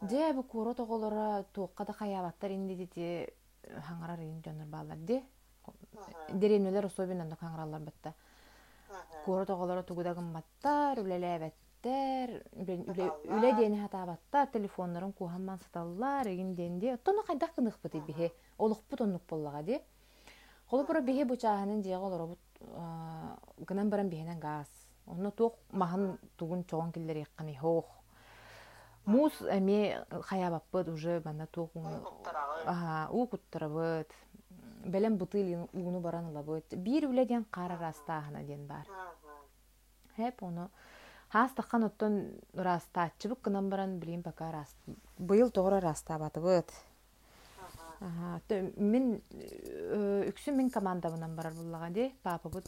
Де 0.00 0.32
бу 0.32 0.42
куро 0.42 0.74
тоголора 0.74 1.44
туокка 1.52 1.84
да 1.84 1.92
хаябаттар 1.92 2.50
инди 2.50 2.74
дити 2.74 3.32
хаңарар 3.62 4.20
ин 4.20 4.42
жонор 4.44 4.66
баалар 4.66 4.96
де. 4.96 5.22
Деремнелер 6.32 6.86
особенно 6.86 7.28
да 7.28 7.36
хаңаралар 7.36 7.80
батта. 7.80 8.14
Куро 9.24 9.44
тоголора 9.46 9.82
тугудагын 9.82 10.32
баттар, 10.32 10.98
үлелебеттер, 10.98 12.42
үле 12.52 13.52
дени 13.56 13.80
хатабаттар, 13.80 14.48
телефонларын 14.52 15.12
кухамман 15.12 15.58
саталлар, 15.58 16.26
эгин 16.26 16.54
денди. 16.54 16.86
Оттону 16.86 17.22
кайдах 17.22 17.54
кынык 17.54 17.78
бити 17.82 18.00
бихе. 18.00 18.32
Олукпут 18.58 19.00
оннук 19.00 19.22
боллага 19.28 19.62
де. 19.62 19.82
Холу 20.66 20.84
бара 20.84 21.00
бихе 21.00 21.24
бучаһанын 21.24 21.82
жега 21.82 22.06
олоробут 22.06 22.38
гынан 23.58 23.90
баран 23.90 24.08
бихенен 24.08 24.40
газ. 24.40 24.66
Онно 25.06 25.30
туок 25.30 25.54
махан 25.70 26.18
тугун 26.36 26.64
чоғон 26.64 26.92
киллер 26.92 27.16
якканы 27.16 27.56
хоох. 27.56 27.86
Мус 29.04 29.32
эме 29.42 30.04
хаябаппыт 30.10 30.88
уже 30.88 31.20
бана 31.20 31.48
Құттырағы. 31.50 32.62
Ага, 32.66 33.08
у 33.10 33.26
куттарабыт. 33.26 34.10
Белем 34.84 35.16
бутыл 35.18 35.68
уну 35.72 36.00
баран 36.00 36.26
алабыт. 36.26 36.74
Бир 36.76 37.08
үледен 37.08 37.44
кара 37.50 37.76
растаахына 37.80 38.44
ден 38.44 38.66
бар. 38.66 38.86
Хеп 40.16 40.42
оны 40.42 40.68
хастаккан 41.30 41.84
оттон 41.84 42.30
растаачыбык 42.54 43.40
гынан 43.42 43.70
баран 43.70 43.98
билейм 43.98 44.22
пока 44.22 44.52
раст. 44.52 44.76
Быйыл. 45.18 45.50
Ага, 48.00 48.40
тө- 48.48 48.80
мен 48.80 49.22
э, 49.30 50.28
үксүн 50.30 50.56
мен 50.56 50.70
командабынан 50.70 51.34
барар 51.36 51.54
буллага 51.54 51.90
де. 51.90 52.12
Папа 52.22 52.48
бут 52.48 52.66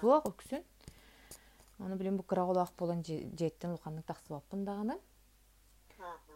суок 0.00 0.26
үксүн. 0.26 0.62
Аны 1.78 1.96
билем 1.96 2.16
бу 2.16 2.22
кыраголак 2.22 2.70
болан 2.78 3.04
же- 3.04 3.30
жеттен 3.38 3.72
луканны 3.72 4.02
таксыбаппын 4.02 4.64
даганы. 4.64 4.98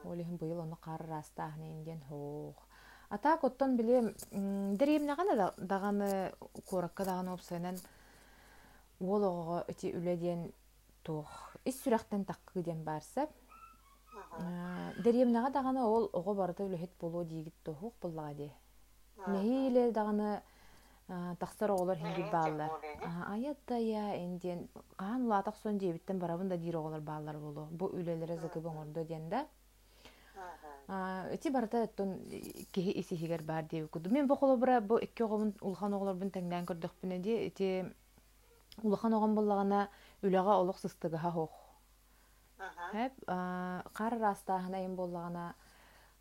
Олихин 0.04 0.36
быйыл 0.36 0.60
оны 0.60 0.76
кары 0.76 1.06
растаахына 1.06 1.66
инден 1.66 2.00
хоох. 2.08 2.56
Ата 3.08 3.36
коттон 3.38 3.76
билем 3.76 4.14
деремнагана 4.76 5.54
даганы 5.56 6.32
коракка 6.68 7.04
даганы 7.04 7.32
опсайнан 7.32 7.76
ол 9.00 9.22
ого 9.24 9.64
эти 9.68 9.92
үледен 9.94 10.52
туох 11.02 11.56
ис 11.64 11.82
сүрәхтен 11.84 12.24
таккы 12.24 12.62
ден 12.62 12.82
барса 12.84 13.28
деремнага 15.04 15.50
даганы 15.50 15.84
ол 15.84 16.10
ого 16.12 16.34
барыта 16.34 16.64
үлехет 16.64 16.90
болуу 17.00 17.24
дигит 17.24 17.54
тохук 17.62 17.94
буллага 18.02 18.34
де. 18.34 18.52
Нехиле 19.26 19.92
даганы 19.92 20.42
тахсар 21.38 21.70
оголор 21.70 21.96
хинди 21.96 22.20
Нехиле 22.20 22.32
баалар. 22.32 22.68
болу 22.68 22.80
ди. 22.82 22.88
Аятта 23.28 23.76
я 23.76 24.16
энден 24.16 24.68
каан 24.96 25.26
улатак 25.26 25.56
сон 25.56 25.78
жебиттен 25.78 26.18
барабын 26.18 26.48
да 26.48 26.56
дир 26.56 26.76
оголор 26.76 27.00
баалар 27.00 27.38
болу. 27.38 27.68
Бу 27.70 27.86
үлелере 27.86 28.36
зыкы 28.38 28.60
боңордо 28.60 29.04
ден 29.04 29.28
Эти 31.30 31.48
барата 31.48 31.82
оттон 31.84 32.18
киһи 32.72 32.92
исиһигер 33.00 33.42
баар 33.42 33.64
диэби 33.64 33.88
куду. 33.88 34.10
Мен 34.10 34.26
бу 34.26 34.36
холобура 34.36 34.80
бу 34.80 34.98
икки 34.98 35.22
оҕомун 35.22 35.54
улахан 35.60 35.94
оҕолорбун 35.94 36.30
тәңнән 36.30 36.66
көрдөкпүнэ 36.66 37.18
ди 37.18 37.32
эти 37.48 37.94
улахан 38.82 39.12
оҕон 39.14 39.34
боллагана 39.34 39.88
үлэҕэ 40.22 40.52
олох 40.62 40.78
сыстыгаһа 40.78 41.30
хоох. 41.30 41.54
Хэп 42.92 43.12
кар 43.92 44.12
растаахына 44.20 44.84
им 44.84 44.96
боллагана 44.96 45.54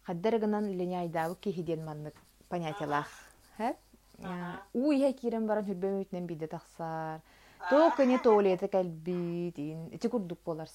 хаддер 0.06 0.40
гынан 0.40 0.66
лене 0.78 1.00
айдабы 1.00 1.36
кихиден 1.36 1.86
маннык 1.86 2.16
понятиялах 2.50 3.10
хэп 3.58 3.78
уй 4.74 5.00
хэ 5.02 5.14
кирен 5.14 5.48
баран 5.48 5.66
хүрбөмүтнен 5.66 6.28
биде 6.28 6.48
тахсар 6.48 7.22
то 7.70 7.90
көне 7.98 8.22
туалеты 8.22 8.68
кэлби 8.68 9.52
дин 9.56 9.88
ити 9.92 10.08
курдук 10.08 10.40
болар 10.46 10.70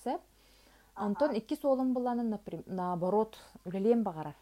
сэп 1.01 1.07
Антон 1.07 1.35
икки 1.35 1.57
солун 1.57 1.95
буланын 1.95 2.39
наоборот 2.67 3.39
үлелем 3.65 4.03
багарар 4.05 4.35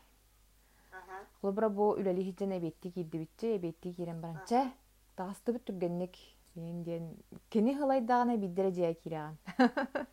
Лобра 1.42 1.68
бу 1.68 1.94
үлели 1.94 2.24
хиджен 2.24 2.52
эбетти 2.58 2.90
кирди 2.90 3.18
битче 3.18 3.56
эбетти 3.56 3.92
кирен 3.92 4.20
баранча 4.20 4.72
тагастыбыт 5.16 5.64
түргенник 5.64 6.16
инден 6.56 7.14
кини 7.50 7.74
хылайдагана 7.74 8.36
биддере 8.36 8.72
жия 8.72 8.94
кираган 8.94 9.38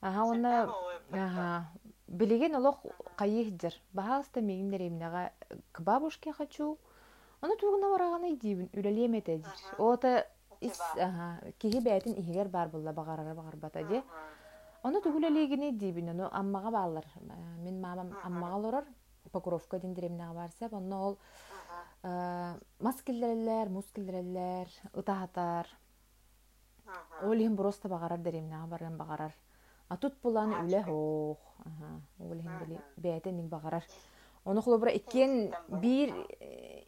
аха 0.00 0.24
онна 0.24 0.72
аха 1.12 1.66
билеген 2.08 2.56
олох 2.56 2.80
кайыхдер 3.16 3.74
бахаста 3.92 4.40
мегин 4.40 4.70
неремнага 4.70 5.30
к 5.72 5.80
бабушке 5.80 6.32
хочу 6.32 6.78
Оны 7.44 7.56
тугуна 7.60 7.90
бараганы 7.92 8.32
идибин 8.32 8.70
үлелемете 8.72 9.36
дир. 9.36 9.52
Ота 9.76 10.24
ис 10.60 10.80
аха 10.96 11.52
киһи 11.58 11.82
бәйтин 11.84 12.16
иһигер 12.16 12.48
бар 12.48 12.68
булла 12.68 12.92
багарара 12.92 13.34
багарбата 13.34 13.82
ди. 13.84 14.02
Оны 14.84 15.00
тугулелегини 15.00 15.72
дибин, 15.72 16.10
оны 16.12 16.28
аммага 16.30 16.70
баалар. 16.70 17.06
Мен 17.64 17.80
мамам 17.80 18.12
аммага 18.22 18.56
лорор 18.56 18.84
Покровка 19.32 19.78
диндиремнага 19.80 20.34
барса, 20.34 20.68
онно 20.70 21.06
ол 21.06 21.18
маскиллерлер, 22.78 23.70
мускиллерлер, 23.70 24.68
ытахатар. 24.92 25.66
Ол 27.22 27.32
ихин 27.32 27.56
просто 27.56 27.88
багарар 27.88 28.18
деремнага 28.18 28.66
барган 28.66 28.96
багарар. 28.98 29.32
А 29.88 29.96
тут 29.96 30.20
буланы 30.22 30.60
үле 30.66 30.82
хох. 30.82 31.38
Аха, 31.64 32.00
ол 32.18 32.36
ихин 32.36 32.58
били 32.60 32.80
бәйтин 32.96 33.36
ник 33.36 33.48
багарар. 33.48 33.84
Оны 34.44 34.60
холобра 34.62 34.90
иккен 34.90 35.54
бир 35.68 36.12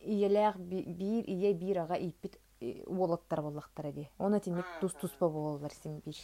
иелер 0.03 0.59
бир 0.59 1.25
ие 1.27 1.55
бир 1.55 1.79
ага 1.79 1.95
иппит 1.95 2.39
уолаттар 2.61 3.43
боллактар 3.43 3.87
эди. 3.87 4.11
Оны 4.19 4.41
тимик 4.41 4.67
тус 4.81 4.93
туспа 4.93 5.29
бололар 5.29 5.73
син 5.73 6.03
бир. 6.05 6.15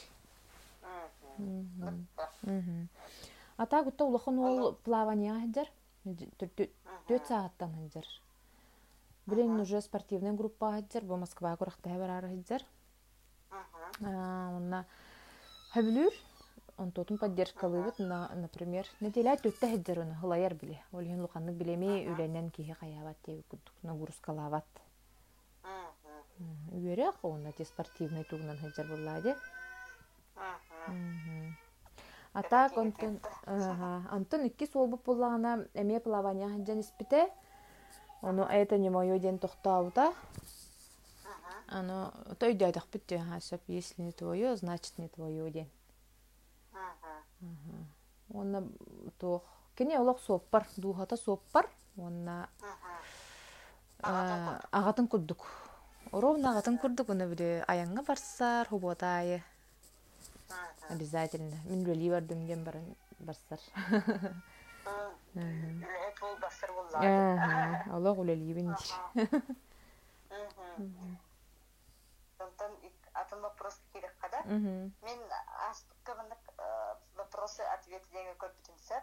Ата 3.57 3.83
гутта 3.83 4.05
улахан 4.05 4.39
ол 4.39 4.75
плавание 4.85 5.33
хаджар. 5.33 5.69
Төт 7.09 7.27
сааттан 7.27 7.75
хаджар. 7.75 8.07
Билен 9.27 9.61
уже 9.61 9.81
спортивная 9.81 10.33
группа 10.33 10.73
хаджар, 10.73 11.05
бу 11.05 11.17
Москва 11.17 11.57
куракта 11.57 11.91
барар 11.91 12.27
хаджар. 12.27 12.63
Онна 14.01 14.87
Хабилюр, 15.73 16.13
он 16.77 16.91
тотун 16.91 17.19
поддержкалыбыт, 17.19 17.99
например, 17.99 18.87
неделя 19.01 19.37
төттә 19.37 19.71
хаджар 19.71 20.01
оны 20.01 20.15
хылаяр 20.17 20.55
биле. 20.55 20.83
Ол 20.93 21.01
ен 21.01 21.21
луханнык 21.23 21.55
билеме 21.55 22.09
үленен 22.11 22.51
кихи 22.51 22.75
каябат 22.81 23.17
деп 23.25 23.47
кудук 23.49 23.75
нагрузкалават. 23.83 24.67
Үерек, 26.73 27.15
онна 27.23 27.53
те 27.53 27.65
спортивный 27.65 28.25
тугнан 28.25 28.59
хаджар 28.59 28.87
буллади. 28.89 29.37
Ата 32.35 32.71
контон 32.75 33.21
Антон 34.11 34.47
икки 34.47 34.67
солбуп 34.67 35.05
буллагана 35.05 35.67
эме 35.75 36.01
плавание 36.01 36.49
хаджан 36.49 36.81
испите. 36.81 37.29
Оно 38.23 38.45
это 38.45 38.79
не 38.79 38.91
моё 38.91 39.19
день 39.19 39.39
тохтаута. 39.39 40.15
Оно 41.69 42.13
то 42.39 42.47
и 42.47 42.55
дядях 42.55 42.87
питте 42.87 43.19
хасап, 43.19 43.63
если 43.67 44.03
не 44.03 44.13
твое, 44.13 44.57
значит 44.57 44.99
не 44.99 45.09
твое 45.09 45.51
день. 45.51 45.71
Онна 48.33 48.69
тох 49.19 49.43
кене 49.77 49.99
олох 49.99 50.21
соппар, 50.21 50.67
духата 50.77 51.17
соппар. 51.17 51.69
Онна 51.97 52.49
агатын 53.99 55.09
курдук. 55.09 55.47
Ровно 56.13 56.51
агатын 56.51 56.79
курдук, 56.79 57.09
оны 57.11 57.27
биде 57.27 57.65
аянга 57.69 58.03
барсар, 58.03 58.69
хуботайы. 58.69 59.43
Обязательно. 60.93 61.57
Мен 61.65 61.85
бардым 62.11 62.47
дем 62.47 62.65
баран 62.65 62.85
барсар. 63.19 63.59
Аллах 67.91 68.19
үлелі 68.19 68.53
бен 68.53 68.69
Атын 73.13 73.41
вопрос 73.45 73.77
керек 73.93 74.15
қада. 74.21 74.39
Мен 74.49 75.21
астыққа 75.69 76.15
мындық 76.19 76.43
вопросы 77.17 77.63
ответы 77.75 78.09
деген 78.13 78.37
көрпітінсі. 78.41 78.97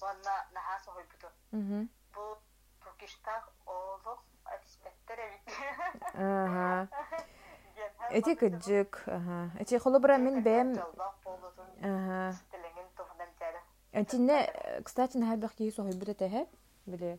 Сонна 0.00 0.34
нахасы 0.56 0.90
хойбуту. 0.96 1.28
Бұл 2.16 2.30
Туркиштақ 2.84 3.44
олық 3.76 4.20
әтіспеттер 4.56 5.18
әбит. 5.28 5.44
Эти 8.10 8.34
кыджык, 8.34 9.02
ага. 9.06 9.50
Эти 9.58 9.78
холобра 9.78 10.16
мен 10.16 10.42
бэм. 10.42 10.74
Ага. 11.82 12.36
Антинне, 13.92 14.52
кстати, 14.82 15.16
на 15.16 15.26
хабах 15.26 15.54
ки 15.54 15.70
сохой 15.70 15.94
буде 15.94 16.14
тэхэ. 16.14 16.46
Биле. 16.86 17.18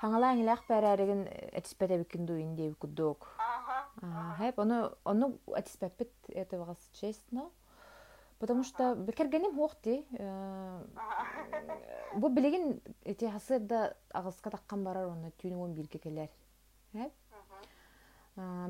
Хангала 0.00 0.30
ангилах 0.30 0.64
пэрэрэгэн 0.66 1.28
этиспэт 1.52 1.90
эбикин 1.90 2.26
дуин 2.26 2.56
деп 2.56 2.76
куддук. 2.78 3.28
Ага. 3.38 4.36
Хэп, 4.38 4.58
оно, 4.58 4.92
оно 5.04 5.38
этиспэппет 5.46 6.10
это 6.28 6.58
вас 6.58 6.76
честно. 6.92 7.50
Потому 8.38 8.64
что 8.64 8.94
бекергеним 8.94 9.56
хоқти. 9.56 10.04
Бу 12.14 12.28
билеген 12.28 12.80
эти 13.04 13.24
хасырда 13.24 13.96
агыска 14.12 14.50
таккан 14.50 14.84
барар 14.84 15.08
оны 15.08 15.30
түйнүн 15.42 15.74
бирге 15.74 15.98
келер. 15.98 16.28
Хэп. 16.92 17.12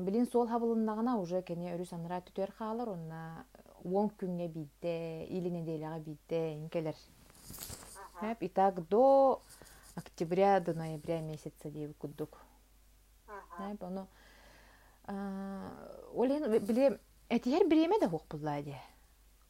Билин 0.01 0.25
сол 0.27 0.47
хабылындагына 0.49 1.15
уже 1.21 1.41
кене 1.47 1.71
өрү 1.75 1.85
саныра 1.87 2.19
түтөр 2.27 2.51
хаалар, 2.57 2.89
онна 2.95 3.45
10 3.83 4.11
күнгө 4.19 4.47
битте, 4.51 5.25
или 5.25 5.49
неделяга 5.49 5.99
битте, 5.99 6.55
инкелер. 6.57 6.95
Хэп, 8.19 8.43
итак, 8.49 8.81
до 8.89 9.41
октября, 9.95 10.59
до 10.59 10.73
ноября 10.73 11.21
месяца 11.21 11.69
дейбі 11.69 11.95
күддік. 12.01 12.35
Хэп, 13.57 13.83
оны... 13.87 14.05
Олен, 16.13 16.45
біле, 16.67 16.99
әтігер 17.29 17.67
біреме 17.69 17.99
де 18.01 18.11
хоқ 18.11 18.27
бұллады. 18.35 18.75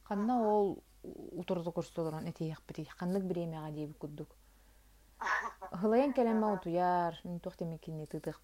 Қанна 0.08 0.38
ол 0.46 0.76
утырды 1.02 1.74
көрсетілерін 1.74 2.30
әтігер 2.30 2.62
біре, 2.68 2.86
қаннық 2.98 3.26
біремеға 3.26 3.72
дейбі 3.74 3.98
күддік. 4.00 4.30
Хылайын 5.82 6.14
кәлемі 6.16 6.54
ұтуяр, 6.56 7.18
мен 7.26 7.38
тоқтемекенне 7.42 8.06
тұтық 8.10 8.40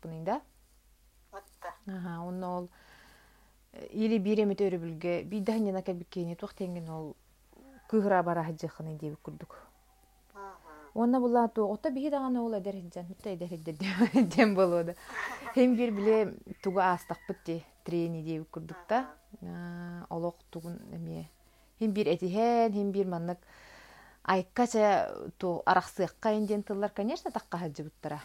онна 1.89 2.57
ол 2.57 2.69
или 3.91 4.19
биреме 4.19 4.55
төрү 4.55 4.79
билге 4.79 5.23
бидахнена 5.25 5.83
кебиккени 5.83 6.35
туактенген 6.37 6.89
ол 6.89 7.15
кыгыра 7.89 8.23
бара 8.23 8.45
хаджыхыны 8.45 8.99
деп 8.99 9.19
күрдүк. 9.23 9.57
Онна 10.95 11.21
була 11.21 11.49
ту 11.49 11.67
ота 11.71 11.91
бихи 11.91 12.11
даганы 12.11 12.41
ол 12.41 12.55
эдер 12.55 12.75
хиджан 12.75 13.07
эдер 13.25 13.49
хиджан 13.49 14.29
дем 14.29 14.55
болоду. 14.61 14.95
Хем 15.55 15.77
бир 15.77 15.91
биле 15.93 16.35
туга 16.63 16.93
астак 16.93 17.19
битти 17.29 17.65
трени 17.85 18.23
деп 18.23 18.49
күрдүк 18.51 18.87
та. 18.89 19.07
Олок 20.11 20.37
тугун 20.51 20.79
эме 20.93 21.29
хем 21.79 21.93
бир 21.93 22.09
этихен, 22.09 22.73
хем 22.73 22.91
бир 22.93 23.07
маннык 23.07 23.39
айккача 24.25 25.31
ту 25.39 25.63
инден 26.25 26.63
тыллар, 26.63 26.91
конечно, 26.91 27.31
такка 27.31 27.59
хаджы 27.59 27.85
буттара. 27.85 28.21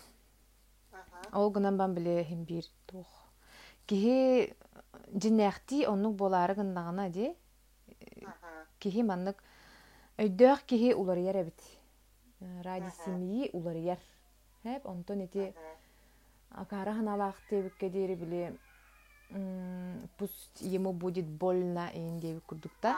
Ол 1.31 1.49
гынан 1.51 1.77
бан 1.77 1.93
биле 1.93 2.23
хем 2.23 2.43
бир 2.43 2.63
тух. 2.87 3.22
Кихи 3.87 4.53
жиннәхти 5.13 5.85
оннук 5.87 6.15
болары 6.15 6.55
гындагына 6.55 7.09
ди. 7.09 7.33
Кихи 8.79 9.03
маннык 9.03 9.41
өйдөх 10.17 10.63
кихи 10.65 10.93
улар 10.93 11.17
яр 11.17 11.43
бит. 11.45 11.61
Ради 12.63 12.91
семьи 13.05 13.49
улар 13.53 13.75
яр. 13.75 13.99
Хеп 14.63 14.85
онтон 14.87 15.21
эти 15.21 15.53
акара 16.49 16.93
ханалак 16.93 17.35
тебикке 17.49 17.89
дери 17.89 18.15
биле 18.15 18.57
пусть 20.17 20.61
ему 20.61 20.93
будет 20.93 21.25
больно 21.25 21.89
ин 21.93 22.19
деп 22.19 22.43
күдүкта. 22.45 22.95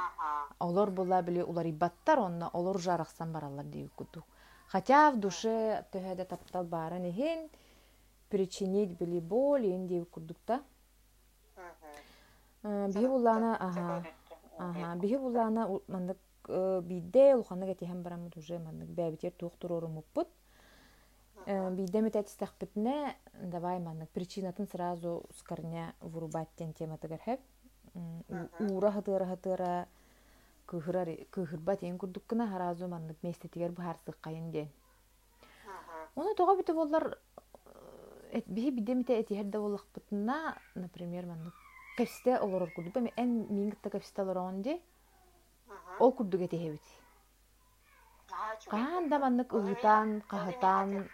Олар 0.60 0.91
була 0.91 1.21
биле 1.21 1.43
улар 1.43 1.65
ибаттар, 1.67 2.19
онна 2.19 2.50
олар 2.54 2.78
жараксан 2.78 3.32
баралар 3.32 3.65
деп 3.65 3.91
күдүк. 3.95 4.24
Хотя 4.67 5.12
в 5.12 5.17
душе 5.17 5.86
төһәдә 5.93 6.26
таптал 6.26 6.65
барын 6.65 7.06
ихин 7.06 7.50
причинить 8.30 8.98
били 9.00 9.19
боль 9.19 9.65
ин 9.65 9.88
деп 9.88 10.10
күдүкта. 10.12 10.62
Бихи 12.65 13.08
булана, 13.08 13.58
ага. 13.60 14.04
Ага, 14.58 14.95
бихи 14.97 15.17
булана 15.21 15.67
мандык 15.88 16.17
бидде 16.82 17.36
улханы 17.36 17.67
гетиһен 17.69 18.01
барамыт 18.01 18.38
уже 18.38 18.58
мандык 18.60 18.89
бәбитер 18.89 19.34
туқтурору 19.38 19.88
муппут. 19.88 20.28
Бидде 21.45 22.01
метатистахпытне, 22.01 23.15
давай 23.41 23.80
мандык 23.80 24.10
причинатын 24.10 24.67
сразу 24.67 25.25
с 25.38 25.43
корня 25.43 25.93
вырубать 26.01 26.49
тен 26.56 26.73
тема 26.73 26.97
тыгархэп. 26.97 27.39
Ура 28.60 28.91
хатыра 28.91 29.25
хатыра 29.25 29.88
кыхырар 30.65 31.10
кыхырба 31.30 31.75
тен 31.75 31.99
курдуккына 31.99 32.47
харазу 32.47 32.88
мандык 32.88 33.17
местетигер 33.21 33.71
бахарсык 33.71 34.17
кайын 34.21 34.49
ден. 34.51 34.69
Оны 36.15 36.34
тоға 36.34 36.58
бите 36.58 36.73
боллар 36.73 37.19
эт 38.32 38.47
биһи 38.47 38.71
бидемите 38.71 39.19
этиһэр 39.19 39.45
да 39.45 39.60
боллахпытына, 39.60 40.58
например, 40.73 41.25
манны 41.25 41.51
кэпсте 41.97 42.38
олорор 42.38 42.71
курдук. 42.71 42.93
Бэми 42.93 43.13
эн 43.15 43.47
мингитта 43.49 43.89
кэпсте 43.89 44.21
олорон 44.21 44.62
ди, 44.62 44.81
ол 45.99 46.12
курдук 46.12 46.41
этиһэбит. 46.41 46.81
Каан 48.69 49.10
да 49.10 49.19
маннык 49.19 49.53
ыгытан, 49.53 50.21
кахатан, 50.21 51.10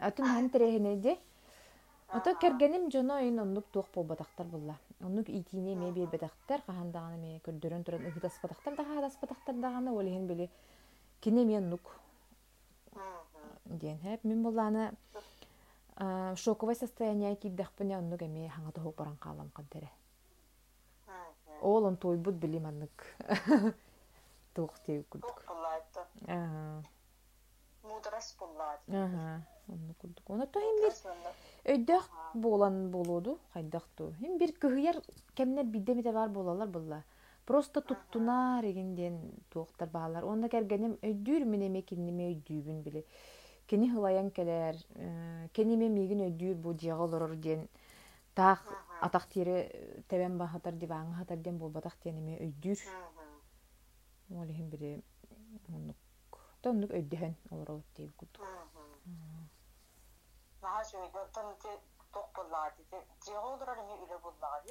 атын 0.00 0.26
хан 0.26 0.50
терехине 0.50 0.96
ди. 0.96 1.18
Ото 2.12 2.34
кергеним 2.38 2.90
жоно 2.90 3.18
ин 3.20 3.40
оннук 3.40 3.66
туох 3.72 3.86
болбатактар 3.94 4.46
булла. 4.46 4.76
Оннук 5.00 5.28
итине 5.28 5.74
ме 5.74 5.90
бир 5.90 6.06
бетактар, 6.06 6.60
кахандаганы 6.62 7.16
ме 7.16 7.40
көрдөрөн 7.44 7.84
туран 7.84 8.06
ыгытас 8.06 8.38
батактар 8.42 8.76
да 8.76 8.84
хадас 8.84 9.16
батактар 9.20 9.54
даганы 9.54 9.90
олehen 9.90 10.26
били. 10.26 10.50
Кине 11.20 11.44
мен 11.44 11.68
нук 11.70 11.96
диэн 13.64 13.98
хэп 13.98 14.24
мен 14.24 14.42
буланы 14.42 14.92
шоковое 15.98 16.74
состояние 16.74 17.36
кийдахпыне 17.36 17.96
оннук 17.98 18.22
эми 18.22 18.48
хаңа 18.48 18.72
тохук 18.72 18.96
баран 18.96 19.16
каалам 19.16 19.50
кадере. 19.50 19.90
Ол 21.62 21.84
он 21.84 21.96
тойбут 21.96 22.34
били 22.34 22.58
маннык. 22.58 23.04
Туох 24.54 24.78
тип 24.84 25.08
курдук. 25.08 25.42
Ага. 26.26 26.84
Мудрас 27.82 28.36
буллат. 28.38 28.80
Онну 28.88 29.94
курдук. 29.94 30.30
Оны 30.30 30.46
то 30.46 30.60
хим 30.60 30.76
бир 30.82 30.92
өйдөх 31.64 32.10
болан 32.34 32.90
болоду, 32.90 33.38
хайдакту. 33.52 34.12
Хим 34.20 34.38
бир 34.38 34.52
кыһыяр 34.52 35.02
кемнер 35.34 35.64
бидемите 35.64 36.12
бар 36.12 36.28
болалар 36.28 36.68
булла. 36.68 37.04
Просто 37.46 37.80
туттуна 37.80 38.60
регенден 38.62 39.32
туохтар 39.50 39.88
баалар. 39.88 40.24
Онда 40.24 40.48
кергенем 40.48 40.98
өйдүр 41.02 41.44
мен 41.44 41.62
эме 41.62 41.82
өйдүүбүн 41.82 42.82
биле. 42.82 43.04
Кени 43.66 43.90
хылаян 43.90 44.30
келер, 44.30 44.76
кениме 45.52 45.88
мигин 45.88 46.20
өйдүүр 46.28 46.54
бу 46.62 46.74
жигалорор 46.78 47.34
ден 47.34 47.68
таах 48.34 48.62
атак 49.00 49.26
тире 49.26 49.56
тебен 50.08 50.38
бахатар 50.38 50.72
дип 50.72 50.90
аңа 50.90 51.16
хатар 51.18 51.36
ден 51.36 51.58
болбатак 51.58 51.96
ден 52.04 52.18
эме 52.22 52.38
өйдүүр. 52.46 52.78
Ол 54.38 54.46
хим 54.46 54.70
бири 54.70 55.02
оннук. 55.68 55.96
Тоннук 56.62 56.90
өйдөһөн 56.90 57.34
олор 57.50 57.70
олот 57.70 57.84
дейб 57.96 58.16
курдук. 58.16 58.42
Буллат. 62.34 62.74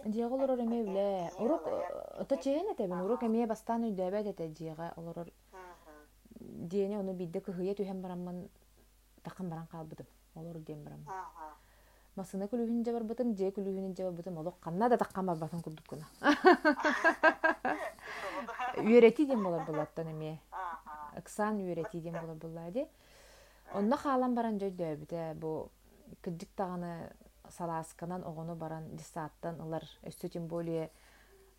Жигалорор 0.05 0.59
эме 0.59 0.81
үле. 0.83 1.31
Урук 1.39 1.67
ыта 2.21 2.37
чейен 2.37 2.71
этебин. 2.73 3.01
Урук 3.01 3.23
эме 3.23 3.45
бастан 3.47 3.83
өйдөбөт 3.83 4.27
эте 4.33 4.47
диэга 4.49 4.93
олорор 4.95 5.29
диэне 6.39 6.99
ону 6.99 7.13
бидде 7.13 7.39
кыһыйа 7.39 7.75
түһэн 7.75 8.01
барамман 8.01 8.47
такан 9.25 9.49
баран 9.49 9.67
каалбытым. 9.71 10.07
Олор 10.35 10.57
диэн 10.59 10.83
барам. 10.83 11.01
Масына 12.15 12.47
күлүһүн 12.47 12.85
жабар 12.85 13.03
бытым, 13.03 13.35
же 13.35 13.51
күлүһүн 13.51 13.95
жабар 13.97 14.13
бытым. 14.13 14.37
Олок 14.37 14.59
канна 14.63 14.89
да 14.89 14.97
таккан 14.97 15.25
барбатын 15.25 15.61
курдук 15.61 15.85
куна. 15.85 16.05
Үйрети 18.77 19.25
дем 19.25 19.43
болар 19.43 19.65
булаттан 19.65 20.07
эме. 20.13 20.39
Ыксан 21.17 21.59
үйрети 21.59 21.99
дем 22.01 22.15
болар 22.21 22.35
буллады. 22.35 22.87
Онна 23.73 23.97
хаалан 23.97 24.35
баран 24.35 24.59
жойдөбүтэ 24.59 25.33
бу 25.35 25.69
кыддик 26.21 26.49
таганы 26.55 27.11
салаасканан 27.57 28.23
огону 28.23 28.55
баран 28.55 28.95
дисааттан 28.95 29.59
ылар 29.61 29.83
өссө 30.03 30.29
тем 30.29 30.47
более 30.47 30.89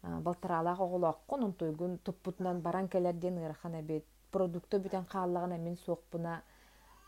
балтаралаак 0.02 0.80
оголооккун 0.80 1.44
онтойгун 1.44 1.98
туппутунан 1.98 2.60
баран 2.60 2.88
келерден 2.88 3.38
ырахан 3.38 3.80
эбит 3.80 4.04
продукты 4.30 4.78
бүтен 4.78 5.06
хааллаган 5.06 5.56
эмин 5.56 5.76
суокпуна 5.84 6.42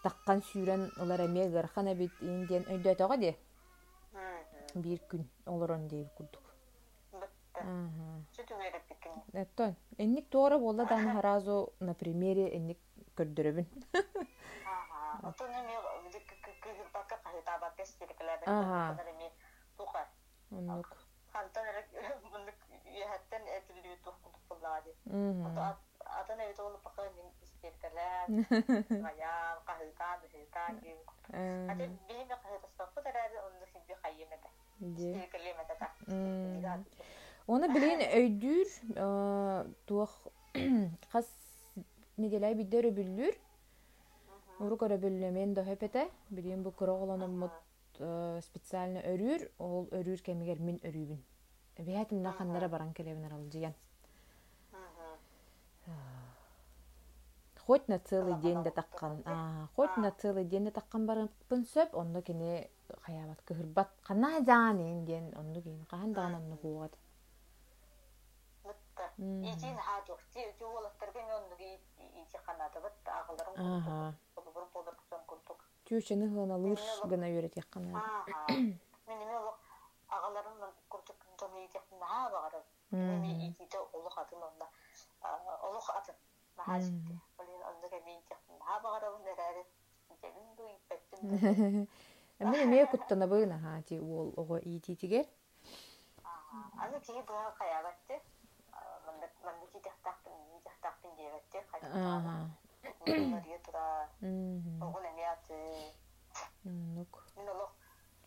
таккан 0.03 0.43
сүүрен 0.51 0.91
ылар 1.03 1.25
эме 1.29 1.49
ырахан 1.49 1.93
эбит 1.95 2.13
индиен 2.21 2.69
өйдөтөгө 2.75 3.17
де? 3.25 3.33
Бир 4.75 5.01
күн 5.11 5.25
олорон 5.47 5.89
дейб 5.89 6.13
курдук 6.17 6.49
Эттон, 9.33 9.77
энник 9.99 10.29
тоора 10.31 10.59
болла 10.59 10.85
дааны 10.87 11.13
харазу 11.15 11.73
на 11.81 11.95
примере 11.95 12.47
энник 12.57 12.79
көрдөрөбүн. 13.17 13.67
Оннук. 20.51 20.97
Хантан 21.33 21.67
яхаттан 22.95 23.43
этилүү 23.59 23.97
буллады. 24.49 24.95
Оны 25.11 25.53
Гаян, 28.29 29.57
кахытан, 29.67 30.19
хытан 30.33 30.79
gibi. 30.81 31.03
Ати 31.29 31.73
Ага. 31.73 31.87
бейме 32.09 32.35
кахытаспакпы 32.43 33.03
тарады 33.03 33.37
оны 33.47 33.67
сибби 33.73 33.95
хайемете. 34.03 34.49
Де. 34.81 35.13
Истирикелемете 35.13 35.75
та. 35.79 35.89
М. 36.09 36.85
Оны 37.47 37.69
билейин 37.69 38.01
өйдүр 38.19 38.67
туох 39.87 40.13
кас 41.13 41.27
неделай 42.17 42.55
биддер 42.55 42.85
өбүллүр. 42.91 43.35
Урук 44.61 44.83
өрөбүллү 44.83 45.31
мен 45.31 45.55
да 45.55 45.63
хөпете. 45.65 46.11
Билейин 46.31 46.63
бу 46.63 46.71
кыроголономмут 46.73 47.53
специально 48.43 49.01
өрүр, 49.01 49.51
ол 49.59 49.89
өрүр 49.93 50.23
кемигер 50.23 50.61
мин 50.61 50.79
өрүүбүн. 50.83 51.19
Бехатин 51.79 52.23
наханнара 52.23 52.69
баран 52.69 52.93
келебинер 52.95 53.33
ал 53.33 53.45
жиен. 53.51 53.75
Хоть 57.69 57.87
на 57.87 57.99
целый 57.99 58.35
день 58.41 58.63
да 58.63 58.71
таккан. 58.71 59.23
А, 59.27 59.69
хоть 59.77 59.95
на 59.99 60.11
целый 60.11 60.45
день 60.47 60.65
да 60.65 60.71
таккан 60.71 61.05
барыппын 61.05 61.67
сөп, 61.69 61.93
онда 62.01 62.23
кене 62.23 62.71
хаябат 63.03 63.43
кыһырбат 63.45 63.91
кана 64.09 64.41
жаан 64.41 64.81
инден, 64.81 65.35
кахан. 65.85 66.15
Болбур 74.35 74.65
болбур 74.73 74.95
кутан 74.97 75.23
курдук. 75.27 75.61
Түйчені 75.85 76.25
хыналыр 76.33 76.81
гына 77.05 77.27
үйрет 77.29 77.55
яккана. 77.61 78.01
Агаларым 80.09 80.73
курдук 80.89 81.21
багарым. 82.33 82.63
Эми 82.93 83.55
атын 84.17 84.43
онда. 84.43 84.67
Атын. 86.57 87.21
Эмне 92.41 92.63
эме 92.63 92.87
куттана 92.87 93.27
быына 93.27 93.59
ха 93.59 93.83
ти 93.83 93.99
ол 93.99 94.33
ого 94.37 94.59
ититигер. 94.59 95.27
Ага. 96.23 96.85
Аны 96.85 97.01
кии 97.01 97.23
буга 97.23 97.55
каябатты. 97.59 98.21
Мандык 99.07 99.31
мандык 99.43 99.75
итехтактын, 99.75 100.33
итехтактын 100.59 101.17
дебетте. 101.17 101.65
Ага. 101.83 102.51
Мындырия 103.07 103.59
тура. 103.65 104.09
Мгм. 104.21 104.83
Огун 104.83 105.05
эме 105.05 105.25
аты. 105.33 105.93
Нук. 106.65 107.25
Мен 107.37 107.49
олох 107.49 107.73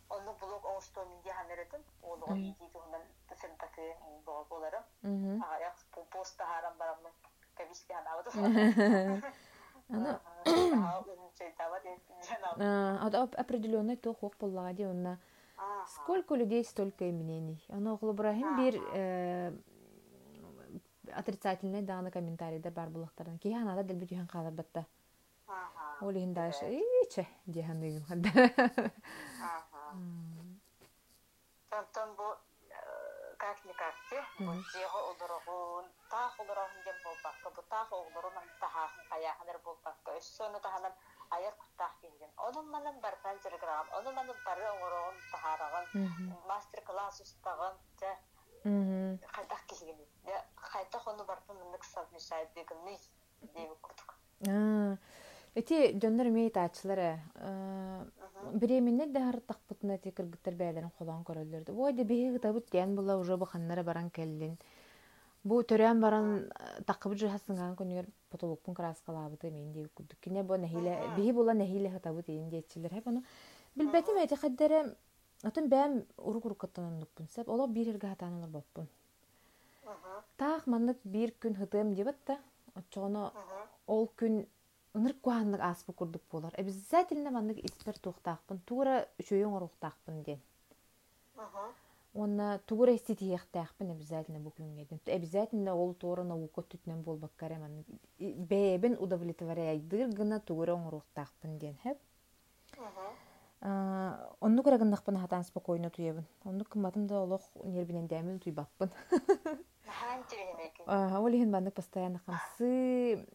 onu 0.09 0.35
blog 0.41 0.65
oğuston 0.65 1.23
diye 1.23 1.33
haneredim. 1.33 1.83
Onu 2.03 2.25
o 2.25 2.35
iyi 2.35 2.59
değil 2.59 2.71
ondan 2.73 3.01
sen 3.35 3.57
takı 3.57 3.81
blog. 4.27 4.83
Мгм. 5.03 5.43
Ayak 5.43 5.75
posta 6.11 6.49
haram 6.49 6.79
baram 6.79 6.97
kabis 7.55 7.89
bir 7.89 7.95
Ана 9.91 10.21
а, 12.55 13.07
определенный 13.37 13.97
то 13.97 14.15
боллагади 14.39 14.83
онна. 14.83 15.19
Aha. 15.57 15.85
Сколько 15.87 16.35
людей, 16.35 16.63
столько 16.63 17.05
и 17.05 17.11
мнений. 17.11 17.63
Оно 17.69 17.97
Глобрахим 17.97 18.57
бир 18.57 18.81
э, 18.93 19.53
отрицательный 21.13 21.81
даны 21.81 22.09
комментарийдер 22.09 22.71
бар 22.71 22.89
булактардан. 22.89 23.37
Ки 23.37 23.53
ханада 23.53 23.83
дел 23.83 23.97
бүтүн 23.97 24.27
калар 24.27 24.53
батта. 24.53 24.85
Aha. 25.47 25.97
Олин 26.01 26.33
дальше. 26.33 26.65
Иче 27.05 27.27
хадда. 28.07 28.29
Aha. 29.43 29.93
Тантан 31.69 32.09
bu 32.17 32.50
как 33.41 33.57
никак 33.65 33.95
те. 34.09 34.17
Bu 34.45 34.51
jeho 34.73 34.99
olurun, 35.09 35.85
tah 36.09 36.39
olurun 36.39 36.71
dem 36.85 36.95
bolbakka. 37.05 37.49
Bu 37.57 37.61
tah 37.69 37.93
olurun 37.93 38.33
tahahın 38.59 39.03
kayahınır 39.09 39.57
bolbakka. 39.65 40.17
Üssönü 40.17 40.59
tahanın 40.61 40.93
ayak 41.31 41.59
kutah 41.59 42.01
gelgen. 42.01 42.31
Onun 42.37 42.65
manın 42.71 43.03
barpan 43.03 43.37
jirgram. 43.43 43.87
Onun 43.97 44.15
manın 44.15 44.35
barı 44.45 44.73
olurun 44.73 45.15
taharağın. 45.31 45.85
Master 46.47 46.83
class 46.87 47.21
ustagın. 47.21 47.73
Te 47.99 48.19
Мгм. 48.65 49.17
kaytak 49.33 49.67
gelgen. 49.67 49.97
Ya 50.27 50.45
kaytak 50.55 51.07
onu 51.07 51.27
barpan 51.27 51.57
mınık 51.57 51.85
savmüşayet 51.85 52.55
degen 52.55 52.85
ne? 52.85 52.97
Deyip 53.55 53.83
kurduk. 53.83 54.09
А, 54.47 54.97
Эти 55.53 55.99
жоннор 56.01 56.27
эмей 56.31 56.49
таачылары 56.49 57.19
биреминне 58.53 59.07
да 59.07 59.31
хартакпытына 59.31 59.97
ти 59.97 60.11
кыргыттар 60.11 60.55
бээлерин 60.55 60.91
холон 60.97 61.23
көрөлөрдү. 61.23 61.73
Ой 61.75 61.93
да 61.93 62.03
биһи 62.03 62.31
гытабыт 62.37 62.71
диэн 62.71 62.95
була 62.95 63.17
уже 63.17 63.37
баханнара 63.37 63.83
баран 63.83 64.09
келлин. 64.09 64.57
Бу 65.43 65.61
төрән 65.63 66.01
баран 66.01 66.51
такыбы 66.85 67.15
жахасыңан 67.17 67.75
көнүгөр 67.75 68.09
потолокпун 68.29 68.75
краскалабыты 68.75 69.51
мен 69.51 69.71
деп 69.73 69.89
күдүк. 69.97 70.19
Кине 70.21 70.43
бу 70.43 70.53
нәһиле 70.53 71.15
биһи 71.15 71.33
була 71.33 71.53
нәһиле 71.53 71.91
хатабы 71.91 72.23
дейин 72.23 72.49
диетчилер. 72.49 72.93
Хеп 72.93 73.07
аны 73.07 73.23
билбетим 73.75 74.17
эти 74.17 74.35
хаддере 74.35 74.95
атын 75.43 75.69
бәм 75.69 76.03
урук 76.17 76.45
уруккаттан 76.45 76.99
нукпун 76.99 77.27
сеп. 77.27 77.49
Ола 77.49 77.67
бир 77.67 77.97
боппун. 77.97 78.87
Таах 80.37 80.67
маннык 80.67 80.97
бир 81.03 81.33
күн 81.41 81.55
хытым 81.55 81.95
дебатта. 81.95 82.37
Очоно 82.75 83.31
ол 83.87 84.09
күн 84.17 84.45
ыныр 84.93 85.13
куаннык 85.13 85.61
аспы 85.61 85.93
курдук 85.93 86.23
болар. 86.31 86.53
Обязательно 86.57 87.31
маннык 87.31 87.57
испер 87.63 87.97
тухтаакпын. 87.97 88.59
Тура 88.65 89.07
үшөйөн 89.19 89.55
оруктаакпын 89.55 90.23
ден. 90.23 90.39
Онна 92.13 92.59
тугура 92.67 92.93
эстетиехтаахпын 92.95 93.91
обязательно 93.91 94.39
бу 94.39 94.51
күнгө. 94.51 94.99
Обязательно 95.07 95.75
ол 95.75 95.93
туора 95.93 96.23
наука 96.23 96.61
түтнен 96.61 97.03
болбаккар 97.03 97.53
эман. 97.53 97.85
Бэбин 98.19 98.97
удовлетворяйдыр 98.99 100.09
гына 100.11 100.41
тугура 100.41 100.75
оруктаакпын 100.75 101.57
ден. 101.57 101.77
Хеп. 101.83 101.97
Онну 103.61 104.63
кырагындакпын 104.63 105.17
хатан 105.21 105.43
спокойно 105.45 105.89
туебын. 105.89 106.25
Онну 106.43 106.65
кыматым 106.65 107.07
да 107.07 107.21
олох 107.23 107.41
нербинен 107.63 108.07
дәмин 108.07 108.39
туйбаппын. 108.39 108.91
Олихин 110.85 111.51
баннык 111.51 111.75
постоянно 111.75 112.19
хамсы 112.25 113.25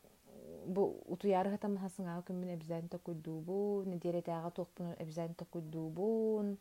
бу 0.66 1.02
утуяры 1.07 1.50
хатам 1.55 1.76
хасыңа 1.79 2.18
күмүн 2.26 2.52
обязательно 2.55 2.98
куйдубу, 2.98 3.85
недеретага 3.87 4.50
токпун 4.50 4.94
обязательно 4.98 5.46
куйдубун. 5.50 6.57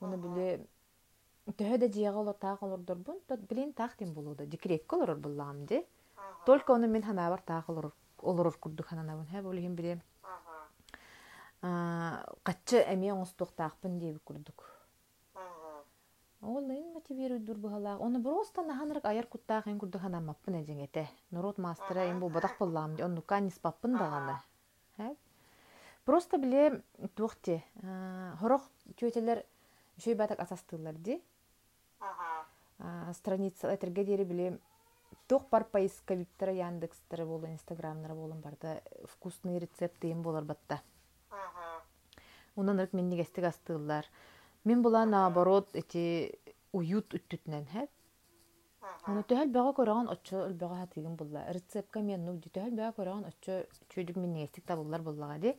Уну 0.00 0.16
биле 0.16 0.66
төһө 1.46 1.78
да 1.78 1.88
жиэга 1.88 2.20
олор 2.22 2.34
таах 2.34 2.62
олордорбун, 2.62 3.20
тот 3.26 3.40
билин 3.40 3.72
таах 3.72 3.96
тем 3.96 4.14
болууда, 4.14 4.46
декретке 4.46 4.96
олорор 4.96 5.16
буллаам 5.16 5.66
де. 5.66 5.84
Только 6.46 6.72
оны 6.72 6.86
мен 6.86 7.02
ханабар 7.02 7.40
таах 7.42 7.68
олорор 7.68 7.92
олорор 8.22 8.56
курдук 8.58 8.86
хананабын. 8.86 9.26
Хэ 9.26 9.42
болихин 9.42 9.74
биле 9.74 10.00
каччы 11.60 12.80
эме 12.88 13.12
оңостук 13.12 13.52
таахпын 13.56 13.98
деп 13.98 14.22
курдук. 14.24 14.79
Ол 16.42 16.70
ин 16.70 16.92
мотивирует 16.94 17.44
дурбахала. 17.44 17.98
Оны 17.98 18.22
просто 18.22 18.62
наханрак 18.62 19.04
аяр 19.04 19.26
куттаах 19.26 19.66
ин 19.66 19.78
курдук 19.78 20.00
ханамаппын 20.02 20.62
эжеңете. 20.62 21.08
Народ 21.30 21.58
мастера 21.58 22.08
ин 22.08 22.20
бу 22.20 22.28
бадак 22.28 22.56
боллаам 22.58 22.96
де. 22.96 23.04
Онну 23.04 23.22
канис 23.22 23.58
паппын 23.58 23.98
дагана. 23.98 24.42
Хэ? 24.96 25.16
Просто 26.04 26.38
биле 26.38 26.82
тухте. 27.14 27.62
Хорох 28.40 28.62
түйөтелер 28.96 29.44
шөй 29.98 30.14
батак 30.14 30.40
асастылар 30.40 30.94
ди. 30.94 31.20
Страница 33.12 33.68
этерге 33.74 34.04
дери 34.04 34.24
биле 34.24 34.58
Тох 35.30 35.48
бар 35.48 35.64
поисковиктера 35.64 36.52
Яндекстера 36.52 37.24
болу, 37.24 37.46
Инстаграмнара 37.46 38.14
болун 38.14 38.40
барда 38.40 38.82
вкусный 39.04 39.60
рецепты 39.60 40.10
им 40.10 40.22
болар 40.22 40.42
батта. 40.42 40.80
Унан 42.56 42.80
ырк 42.80 42.92
мен 42.92 43.08
негестик 43.08 43.44
астылар. 43.44 44.06
Мен 44.63 44.81
була 44.81 45.05
наоборот 45.05 45.75
эти 45.75 46.39
уют 46.71 47.13
үттүтнен 47.13 47.65
хэ. 47.69 47.87
Аны 49.05 49.21
төһөл 49.29 49.51
бага 49.53 49.73
көрөгөн 49.77 50.09
оччо 50.13 50.45
өлбөгө 50.47 50.79
хатыгын 50.81 51.15
булла. 51.19 51.45
Рецептка 51.53 52.01
мен 52.01 52.25
ну 52.25 52.37
төһөл 52.41 52.73
бага 52.77 52.95
көрөгөн 52.97 53.27
оччо 53.29 53.59
чөйдүк 53.93 54.17
мен 54.17 54.33
негестик 54.33 54.65
табыллар 54.65 55.01
буллага 55.05 55.37
ди. 55.39 55.55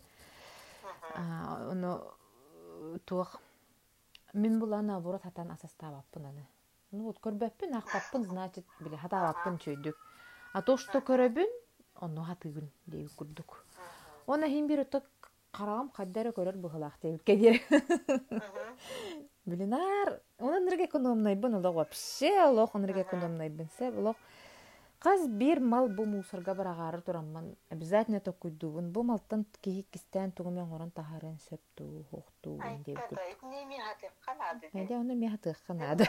Ону 1.70 1.92
туох 3.04 3.36
мен 4.34 4.58
була 4.58 4.82
наоборот 4.82 5.22
хатан 5.22 5.50
асастабаппын 5.50 6.26
аны. 6.26 6.46
Ну 6.92 7.04
вот 7.04 7.18
көрбөппүн 7.20 7.74
акпаппын, 7.78 8.24
значит, 8.24 8.66
биле 8.80 8.96
хатабаппын 8.96 9.58
чөйдүк. 9.58 9.96
А 10.52 10.62
то, 10.62 10.76
что 10.76 11.00
көрөбүн, 11.00 11.50
ону 12.00 12.22
хатыгын 12.22 12.70
дейбик 12.86 13.14
курдук. 13.14 13.64
Она 14.26 14.48
хин 14.48 14.66
бир 14.66 14.84
өтөк 14.84 15.04
карагам 15.51 15.89
каддары 15.89 16.31
көрөр 16.31 16.57
быхылак 16.57 16.97
дейбик 17.01 17.23
кедер. 17.23 17.59
Билинар, 19.45 20.19
оны 20.39 20.59
нерге 20.65 20.85
экономнайбын, 20.85 21.55
олог 21.55 21.75
вообще, 21.75 22.31
экономнайбын 23.07 23.69
се, 23.77 23.89
олог 23.89 24.17
Каз 25.01 25.21
бир 25.27 25.59
мал 25.59 25.87
бу 25.89 26.03
мусорга 26.05 26.53
барагары 26.53 27.01
турамман 27.01 27.45
обязательно 27.71 28.19
токуйдубун. 28.19 28.91
Бу 28.93 29.01
малтан 29.01 29.45
кихи 29.61 29.81
кистен 29.91 30.31
тугумен 30.31 30.69
горон 30.69 30.91
тахарын 30.91 31.39
сөпту, 31.49 32.05
деп. 32.85 32.99
Эде 34.73 34.95
оны 34.95 35.15
ми 35.15 35.27
хатык 35.27 35.57
канады. 35.65 36.05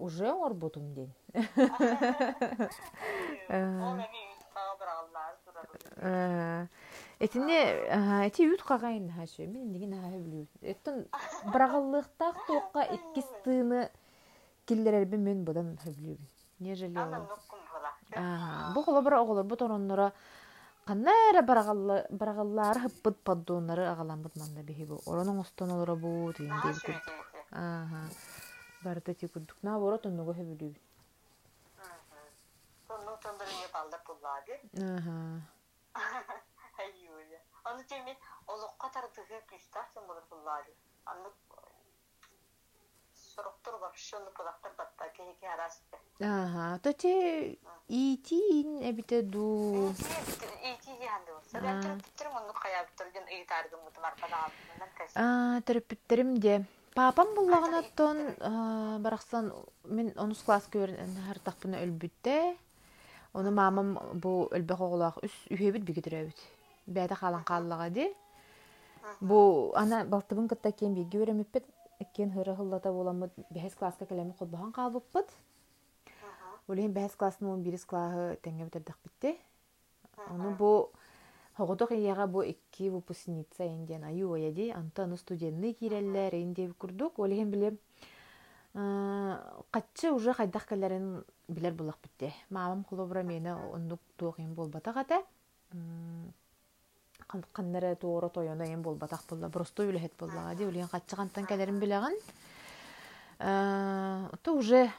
Уже 0.00 0.32
орбутум 0.32 0.94
ден. 0.94 1.12
Этине 7.18 7.58
эти 8.26 8.42
ют 8.42 8.62
кагайын 8.62 9.10
хашы. 9.10 9.46
Мен 9.46 9.72
деген 9.72 9.92
хаа 10.00 10.10
билүү. 10.10 10.46
Эттен 10.60 11.06
брагаллыктак 11.52 12.36
тоққа 12.48 12.94
иккис 12.94 13.28
тыны 13.44 13.90
киллерерби 14.66 15.16
мен 15.16 15.44
бодан 15.44 15.78
билүү. 15.84 16.18
Нежели 16.60 16.98
ол. 16.98 17.28
Бу 18.74 18.82
холо 18.82 19.02
бир 19.02 19.14
оголор 19.14 19.44
бу 19.44 19.56
тороннора 19.56 20.12
каннара 20.84 21.42
брагаллы 21.42 22.06
брагаллар 22.10 22.78
хыппыт 22.78 23.16
паддоннары 23.24 23.86
агаламбыт 23.86 24.36
манда 24.36 24.62
бихи 24.62 24.84
бу. 24.84 25.00
Оронун 25.06 25.44
бу 25.96 26.32
деген 26.36 26.60
деп 26.64 26.76
күрдүк. 26.84 27.10
Барда 28.84 29.14
ти 29.14 29.26
күрдүк. 29.32 29.62
На 29.64 29.78
борот 29.80 30.06
онного 30.06 30.34
билүү. 30.36 30.74
Сонун 32.86 33.16
тондорун 33.24 33.62
балдар 33.72 34.00
буллади. 34.06 34.58
Ага. 34.76 35.16
Айюля. 36.84 37.40
Аны 37.64 37.84
теме 37.88 38.16
олоққа 38.46 38.90
тардығы 38.96 39.40
күстақ 39.48 39.86
сен 39.94 40.04
болар 40.10 40.26
бұллады. 40.28 40.74
Аны 41.08 41.32
сұрықтыр 43.22 43.80
вообще 43.80 44.18
оны 44.20 44.30
бұлақтар 44.36 44.76
батта 44.76 45.08
кеге 45.16 45.48
арасты. 45.54 45.96
Ага, 46.20 46.78
то 46.82 46.92
те 46.92 47.58
итин 47.88 48.82
эбите 48.90 49.22
ду. 49.22 49.94
Ити 50.64 50.92
болса. 51.26 51.58
А, 55.14 55.60
де. 56.38 56.66
Папам 56.94 57.34
буллаган 57.34 57.74
оттон 57.74 58.18
бараксан 59.02 59.50
мен 59.84 60.12
онус 60.14 60.44
класс 60.46 60.68
көрүн 60.70 61.16
хар 61.26 61.40
тахпына 61.42 61.80
өлбүтте. 61.82 62.54
Оны 63.34 63.50
мамам 63.50 63.96
бу 64.22 64.46
өлбөк 64.54 64.78
оголак 64.78 65.18
үс 65.26 65.34
үйөбүт 65.50 65.82
бигитеребит. 65.82 66.38
Бәдә 66.86 67.18
халан 67.18 67.42
каллага 67.42 67.88
ди. 67.90 68.06
Бу 69.20 69.72
ана 69.74 70.04
балтыбын 70.04 70.46
кытта 70.48 70.70
кен 70.70 70.94
биги 70.94 71.18
беремеппет. 71.18 71.66
Хыры 72.14 72.54
хыллата 72.54 72.92
боламы 72.92 73.30
бәһәс 73.50 73.74
класска 73.74 74.06
келеме 74.06 74.34
кулбахан 74.38 74.70
калбыппыт. 74.72 75.32
Улин 76.68 76.94
бәһәс 76.94 77.16
классын 77.18 77.48
11 77.50 77.86
классы 77.90 78.38
тәңгә 78.44 78.68
битердик 78.70 78.98
битте. 79.02 79.34
Оны 80.30 80.54
бу 80.54 80.90
Хоғытық 81.54 81.92
ияға 81.94 82.26
бу 82.26 82.42
икки 82.42 82.88
выпускница 82.90 83.62
инден 83.62 84.02
аю 84.04 84.32
ояди, 84.34 84.70
анта 84.74 85.04
аны 85.04 85.16
студентны 85.16 85.72
киреллер 85.72 86.34
инде 86.34 86.66
күрдүк, 86.74 87.20
олеген 87.22 87.50
билем 87.52 87.78
каччы 89.70 90.10
уже 90.10 90.32
хайдах 90.34 90.66
калларын 90.66 91.24
билер 91.46 91.72
булак 91.78 91.98
битте. 92.02 92.32
Мамам 92.50 92.84
хулубра 92.84 93.22
мени 93.22 93.54
ондук 93.54 94.00
тугин 94.16 94.54
болбата 94.54 94.92
гата. 94.92 95.22
Каннары 97.52 97.94
туора 97.94 98.28
тойона 98.28 98.66
ен 98.66 98.82
болбатак 98.82 99.22
болла, 99.30 99.48
просто 99.48 99.84
үлехет 99.86 100.12
болла 100.18 100.54
ди, 100.56 100.64
олеген 100.64 100.88
каччы 100.88 101.14
кантан 101.14 101.46
калерин 101.46 101.78
билеген. 101.78 102.18
То 103.38 104.54
уже 104.56 104.90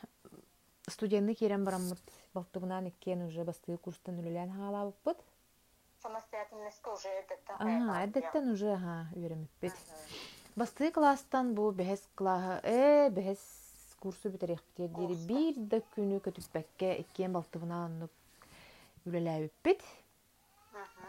студентны 0.88 1.34
кирен 1.34 1.66
бараммыт, 1.66 2.00
балтыгынан 2.34 2.88
иккен 2.88 3.28
уже 3.28 3.44
бастыгы 3.44 3.78
курстан 3.78 4.20
үлелен 4.20 4.52
хагалабыппыт. 4.52 5.18
Самостоятельность 6.06 6.86
уже 6.86 7.10
эдеттен. 7.10 7.56
Ага, 7.58 8.06
эдеттен 8.06 8.50
уже 8.52 8.74
ага, 8.74 9.08
үйрениппит. 9.16 9.74
Басты 10.56 10.92
класстан 10.92 11.56
бу 11.56 11.72
бехес 11.72 12.04
клаһы, 12.16 12.60
э, 12.62 13.10
бехес 13.10 13.40
курсу 14.00 14.30
битерек 14.30 14.62
битер 14.68 14.90
дири 14.94 15.16
бир 15.26 15.56
да 15.72 15.80
күнү 15.96 16.20
көтүппекке 16.22 16.92
иккен 17.02 17.34
балтыбынан 17.34 18.06
үлеләбиппит. 19.08 19.82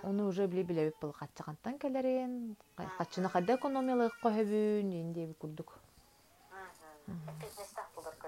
Оны 0.03 0.25
уже 0.25 0.47
биле 0.47 0.63
биле 0.63 0.95
бил 1.03 1.13
каччагантан 1.13 1.79
келерин, 1.79 2.57
каччына 2.97 3.29
кадда 3.29 3.59
экономиялык 3.61 4.17
койбүн 4.23 4.95
инде 5.03 5.29
көдө. 5.45 5.69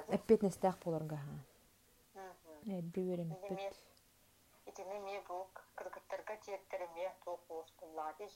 Эппетнестах 0.08 0.76
болорга. 0.84 1.18
Эдди 2.66 3.00
ме 4.84 5.20
бу 5.26 5.46
кыргыттарга 6.28 6.36
тиеттериме 6.44 7.12
тоокуус 7.24 7.72
буллаати 7.80 8.28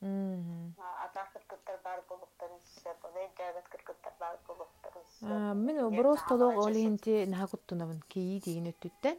Мгм. 0.00 0.74
атаах 1.04 1.32
кыргыттар 1.32 1.80
бар 1.84 2.02
болуктарын 2.08 2.60
сеп 2.64 3.04
олай 3.04 3.28
дәбет 3.38 3.68
кыргыттар 3.68 4.12
бар 4.20 4.38
болуктарын 4.46 5.02
А, 5.22 5.54
Мен 5.54 5.78
оброс 5.78 6.20
толок 6.28 6.56
олинти 6.66 7.24
наха 7.26 7.46
куттунабын 7.46 8.00
кии 8.08 8.40
деген 8.40 8.66
өттүттен. 8.72 9.16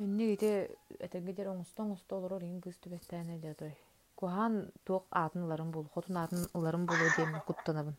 Өнне 0.00 0.32
ите 0.32 0.76
этенгедер 0.98 1.48
оңустон 1.48 1.90
оңусто 1.90 2.16
олорор 2.16 2.42
ин 2.42 2.60
кыз 2.60 2.76
түбеттәне 2.78 3.38
дядой. 3.38 3.76
Кухан 4.16 4.70
туок 4.84 5.04
атынларын 5.10 5.70
бул, 5.70 5.88
хотун 5.94 6.16
атынларын 6.16 6.86
бул 6.86 6.96
дем 7.16 7.40
куттунабын. 7.46 7.96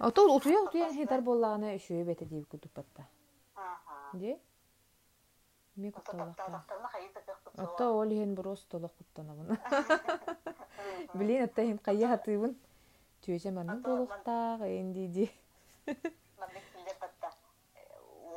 Ото 0.00 0.20
утуя 0.36 0.60
утуя 0.62 0.92
хитар 0.92 1.20
боллаганы 1.20 1.76
үшөй 1.76 2.04
бете 2.04 2.24
дип? 2.24 2.46
Ми 4.12 4.38
кутталакка. 5.76 6.62
Ото 7.58 7.84
ол 7.98 8.08
хен 8.08 8.34
брос 8.34 8.64
толок 8.64 8.92
куттанабын. 8.98 9.58
Билин 11.14 11.44
атта 11.44 11.62
хин 11.62 11.78
кайя 11.78 12.08
хатыбын. 12.08 12.54
Түйесе 13.22 13.50
маны 13.50 13.80
болохтак 13.80 14.60
энди 14.60 15.06
ди. 15.08 15.26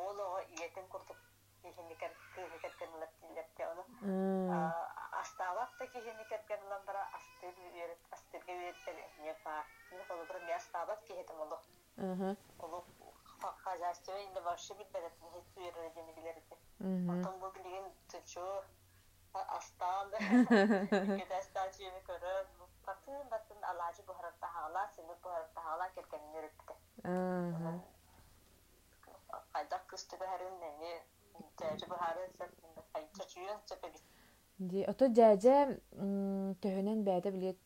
Олого 0.08 0.40
иетин 0.50 0.86
курдук 0.88 1.16
кихиникер 1.62 2.12
кихиникер 2.34 2.88
улап 2.94 3.12
дилепте 3.22 3.62
оны. 3.70 3.82
А, 4.52 4.72
Астабат 5.20 5.70
та 5.78 5.86
кихиникер 5.86 6.40
генлан 6.48 6.82
бара 6.86 7.02
астыр 7.16 7.54
астырга 8.10 8.52
вереттел 8.52 8.94
не 9.22 9.34
па. 9.44 9.64
Не 9.92 10.04
холу 10.04 10.24
бир 10.26 10.42
не 10.46 10.52
астабат 10.52 11.00
кихетим 11.06 11.40
олу. 11.40 11.58
Аха. 11.96 12.36
Олу 13.42 13.54
хазяйство 13.64 14.12
инде 14.24 14.40
башы 14.40 14.74
билберет 14.74 15.12
не 15.22 15.30
хет 15.30 15.46
верет 15.56 15.94
демигилерди. 15.94 16.56
Мгм. 16.78 17.10
Отон 17.10 17.38
бу 17.40 17.50
билген 17.50 17.92
тучу 18.10 18.46
астан 19.32 20.10
кедастан 21.20 21.68
чини 21.76 22.00
көрөр. 22.08 22.46
Батын 22.86 23.28
батын 23.30 23.64
алажы 23.64 24.02
бухарат 24.02 24.34
тахала, 24.40 24.88
сені 24.96 25.14
бухарат 25.22 25.52
тахала 25.54 25.86
неректе. 26.32 26.74
Аха. 27.04 27.80
Кайдак 29.52 29.86
кыстыгы 29.86 30.26
хәрин 30.26 30.54
нене 30.60 31.02
тәҗи 31.58 31.86
бухары 31.88 32.30
кайча 32.92 33.24
чуян 33.28 33.60
сәпеби. 33.66 34.00
Ди 34.58 34.84
ото 34.84 35.06
жажа 35.14 35.78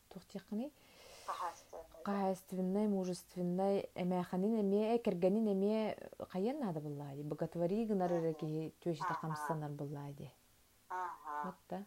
тухтыкны. 0.09 0.71
Кахасты. 2.03 2.55
Кахайственной, 2.55 2.87
мужественной, 2.87 3.89
эмяханин 3.95 4.59
эме 4.61 4.97
кергенин 4.99 5.47
эме 5.47 5.97
кайын 6.31 6.59
нада 6.59 6.79
буллайды. 6.79 7.23
Боготвори 7.23 7.85
гынары 7.85 8.33
ки 8.33 8.73
төшите 8.83 9.15
камсанар 9.21 9.71
буллайды. 9.71 10.31
Ага. 10.89 11.45
Вот 11.45 11.55
да. 11.69 11.85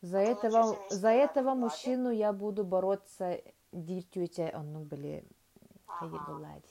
За 0.00 0.18
этого, 0.18 0.76
за 0.90 1.10
этого 1.10 1.54
мужчину 1.54 2.10
я 2.10 2.32
буду 2.32 2.64
бороться 2.64 3.40
дир 3.72 4.04
түйте 4.14 4.48
онның 4.56 4.84
біле 4.88 5.22
хайыр 5.86 6.20
буллайды. 6.26 6.68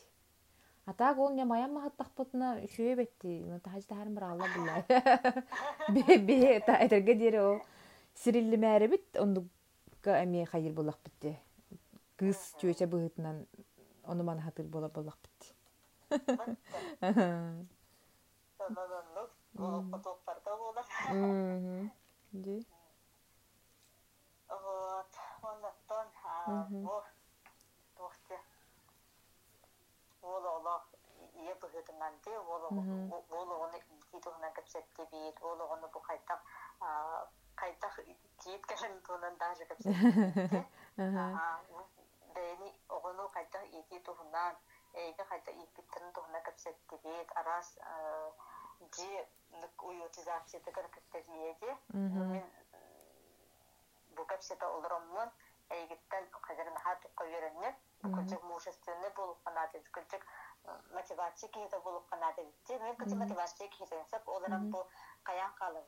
А 0.86 0.94
так 0.94 1.18
ол 1.18 1.34
не 1.36 1.44
мая 1.46 1.68
махаттақ 1.68 2.14
бұтына 2.16 2.54
үшөе 2.64 2.96
бетті. 2.96 3.42
Ну 3.46 3.60
тахаж 3.60 3.86
тахарын 3.86 4.16
бір 4.16 4.24
алла 4.32 4.48
буллайды. 4.56 5.44
Бе 5.94 6.18
бе 6.18 6.60
та 6.66 6.78
этерге 6.86 7.16
дере 7.16 7.42
о 7.42 7.60
сирилли 8.16 8.56
мәре 8.56 8.88
бит 8.88 9.20
оннука 9.20 10.24
эме 10.24 10.46
хайыр 10.46 10.74
буллақ 10.74 10.98
битти. 11.04 11.36
Кыз 12.18 12.40
түйте 12.58 12.88
бұғытынан 12.90 13.44
оны 14.10 14.24
мана 14.26 14.42
хатыр 14.42 14.66
бола. 14.66 14.90
Ди. 22.32 22.56
Вот. 24.50 25.12
Оннан 25.42 25.76
бу 26.72 26.96
тохте. 27.98 28.40
Ол 30.22 30.46
ола 30.46 30.76
ие 31.36 31.54
быгытынан 31.62 32.14
де 32.26 32.38
ол 32.40 32.64
ол 33.30 33.52
оны 33.62 33.80
титугунан 34.12 34.54
кепсетти 34.54 35.04
бит. 35.12 35.38
Ол 35.44 35.62
оны 35.62 35.88
бу 35.94 36.00
кайтак 36.00 36.42
кайтак 37.56 38.00
тиит 38.40 38.66
келен 38.66 39.02
тунан 39.02 39.38
даже 39.38 39.66
кепсетти. 39.66 40.66
Ага. 42.38 42.46
Бэни 42.58 42.70
оғыну 42.90 43.30
қайта 43.34 43.62
ики 43.66 44.00
туһунан, 44.06 44.56
эйге 44.94 45.24
қайта 45.24 45.52
иккиттерин 45.52 46.12
туһуна 46.14 46.42
кепсетти 46.42 46.98
бит, 47.04 47.32
арас 47.36 47.78
жи 48.96 49.26
нык 49.52 49.84
уютизацияда 49.84 50.72
кіркіттериеде. 50.72 51.78
Мен 51.94 52.44
бу 54.16 54.26
кепсета 54.26 54.70
олороммун, 54.70 55.30
эйгиттен 55.70 56.30
қадыр 56.32 56.72
наха 56.74 56.96
тұққа 57.04 57.26
веренне, 57.26 57.76
бүкілчік 58.04 58.44
мужественный 58.44 59.10
болып 59.16 59.42
қанады, 59.46 59.82
бүкілчік 59.90 60.26
мотивация 60.94 61.50
кейді 61.50 61.82
болып 61.84 62.06
қанады 62.12 62.46
битти. 62.46 62.80
Мен 62.80 62.96
күті 63.02 63.16
мотивация 63.16 63.68
кейден 63.70 64.06
сәп, 64.12 64.28
оларам 64.28 64.70
бу 64.72 64.86
қаян 65.26 65.54
қалым, 65.58 65.86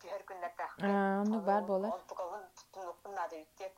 күннер 0.00 0.52
тақы. 0.56 0.80
А, 0.80 1.24
ну 1.28 1.40
бар 1.44 1.62
болар. 1.68 1.92
Онтугавын 1.92 2.44
тұтынып 2.56 3.02
қынады 3.04 3.44
битти. 3.44 3.70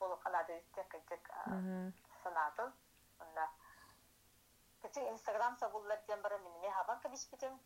Болып 0.00 0.20
қалады 0.24 0.56
үсте 0.60 0.84
кәдік 0.92 1.30
Ага. 1.44 1.92
санатын. 2.22 2.68
Онда 3.20 3.46
кәдік 4.82 5.08
Инстаграм 5.10 5.56
сабуллар 5.58 5.98
ден 6.08 6.22
бары 6.22 6.38
бітім. 7.32 7.58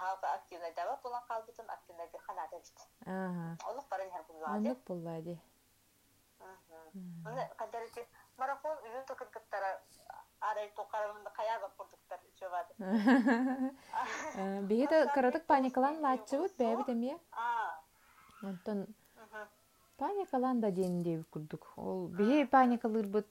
Хаға 0.00 0.32
активный 0.34 0.72
дәвә 0.78 0.96
болан 1.02 1.22
қалбытым, 1.28 1.68
активный 1.68 2.08
де 2.12 2.18
қанады 2.28 2.58
бит. 2.60 2.78
Ага. 3.06 3.56
Олық 3.70 3.86
барын 3.90 4.10
қадарыты 7.60 8.06
марафон 8.36 8.76
үйінті 8.84 9.14
кіргіттара 9.20 9.70
арай 10.40 10.72
жобады. 12.40 12.72
Паникалан. 15.46 15.94
Онтон 18.44 18.86
паникалан 19.96 20.60
да 20.60 20.70
ден 20.70 21.02
деп 21.02 21.26
күрдік. 21.34 21.66
Ол 21.76 22.08
бейі 22.08 22.46
паникалыр 22.50 23.06
бут 23.06 23.26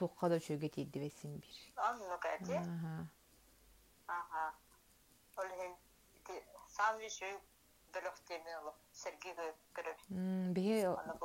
тоққа 0.00 0.28
да 0.28 0.38
бесін 0.38 1.36
бір. 1.40 1.54
анны 1.76 2.18
кәде. 2.24 2.56
Ага. 2.58 2.94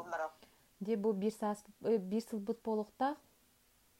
Марафон. 0.05 0.49
де 0.79 0.97
бұл 0.97 1.13
бір 1.13 1.33
сас 1.33 1.63
бір 1.81 2.21
сыл 2.25 2.39
бут 2.39 2.61
болуқта. 2.65 3.15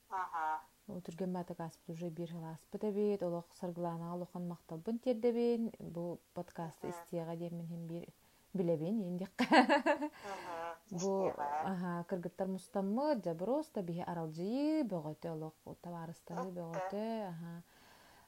Ага. 0.09 0.61
Өтірген 0.91 1.31
баты 1.33 1.55
каспыт 1.55 1.93
уже 1.93 2.09
бір 2.09 2.33
жыл 2.33 2.47
аспыт 2.51 2.83
әбет, 2.89 3.21
олық 3.23 3.53
саргылана 3.59 4.09
олықын 4.15 4.49
мақталбын 4.49 4.99
тердебен, 5.05 5.69
бұл 5.79 6.17
подкасты 6.35 6.89
істеға 6.91 7.37
демен 7.39 7.69
hem 7.69 7.85
білебен 8.53 9.01
енді 9.07 9.27
Бу 10.91 11.31
аха 11.39 12.03
кыргыттар 12.09 12.47
мустаммы 12.51 13.15
да 13.15 13.33
просто 13.35 13.81
бие 13.81 14.03
аралжы 14.03 14.83
бөгөтө 14.91 15.31
олок 15.31 15.55
товарыстары 15.85 16.49
бөгөтө 16.57 17.05
аха 17.29 17.53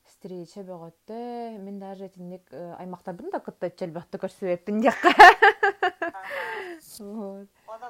встреча 0.07 0.63
бөгөтө 0.67 1.19
мен 1.65 1.79
даже 1.79 2.09
тинник 2.15 2.53
аймактардын 2.53 3.35
да 3.35 3.43
кытта 3.43 3.69
челбакты 3.69 4.21
көрсөбөптүн 4.23 4.79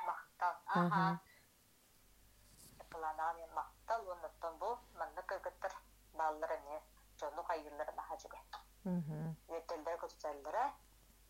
мактал. 0.07 0.55
Аха. 0.67 1.21
Кыланага 2.91 3.39
не 3.39 3.47
мактал. 3.47 4.01
Оннан 4.09 4.59
бу 4.59 4.79
манна 4.95 5.23
кыргыттар 5.23 5.73
баллары 6.15 6.59
не 6.69 6.81
жону 7.21 7.43
кайгылары 7.43 7.93
хачыга. 8.09 8.39
мхм 8.85 9.37
Ветелдер 9.49 9.99
көтсәлдәре. 9.99 10.73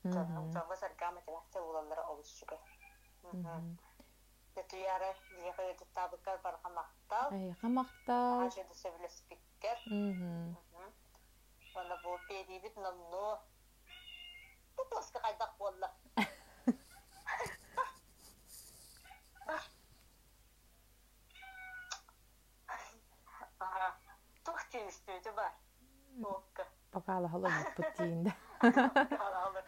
Жону 0.05 0.53
жону 0.53 0.77
сарга 0.77 1.11
мотивация 1.11 1.63
улалары 1.63 2.03
олушчуга. 2.03 2.59
мхм 3.23 3.79
Тетуяре 4.55 5.17
дияга 5.31 5.75
табыккар 5.95 6.39
барга 6.43 6.69
мактал. 6.69 7.33
ай 7.33 7.55
камакта 7.61 8.19
Хачыды 8.41 8.75
севле 8.75 9.09
спикер. 9.09 9.79
мхм 9.87 10.57
Оны 11.75 11.95
бұл 12.05 12.19
перебит 12.29 12.77
намно. 12.77 13.41
Бұл 14.81 14.89
басқа 14.97 15.21
қайдақ 15.27 15.53
болды. 15.61 15.89
Тух 24.49 24.63
теңістеуді 24.73 25.37
бар. 25.37 25.53
Оқы. 26.21 26.65
покала 26.91 27.29
холодно 27.29 27.73
путинда 27.77 28.33
Алалар. 28.61 29.65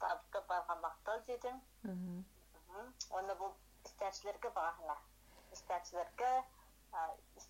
табыкка 0.00 0.40
баргамактал 0.48 1.22
дедим. 1.26 1.62
Мгм. 1.82 2.24
Оны 3.10 3.34
бу 3.38 3.54
истәчләргә 3.86 4.50
багына. 4.50 4.96
Истәчләргә 5.54 6.30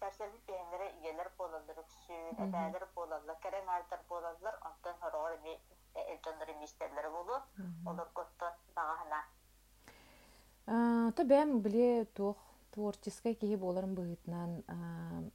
истәчләргә 0.05 0.41
бәһенләре 0.49 0.89
ияләр 1.01 1.31
болалар, 1.39 1.79
күсүн, 1.89 2.37
әбәләр 2.45 2.85
болалар, 2.95 3.37
кәрәң 3.41 3.69
артар 3.73 4.03
болалар, 4.09 4.59
антан 4.69 4.97
хорор 5.01 5.39
ми 5.45 5.57
элҗаннары 5.95 6.57
мистәләре 6.61 7.11
булу. 7.11 7.39
Олар 7.87 8.09
коттан 8.13 8.53
багына. 8.77 9.23
А, 10.67 11.13
Та 11.17 11.25
бәм 11.25 11.61
біле 11.63 12.05
туох 12.15 12.37
творческой 12.73 13.35
киһи 13.35 13.57
боларын 13.57 13.95
быһытынан 13.95 15.31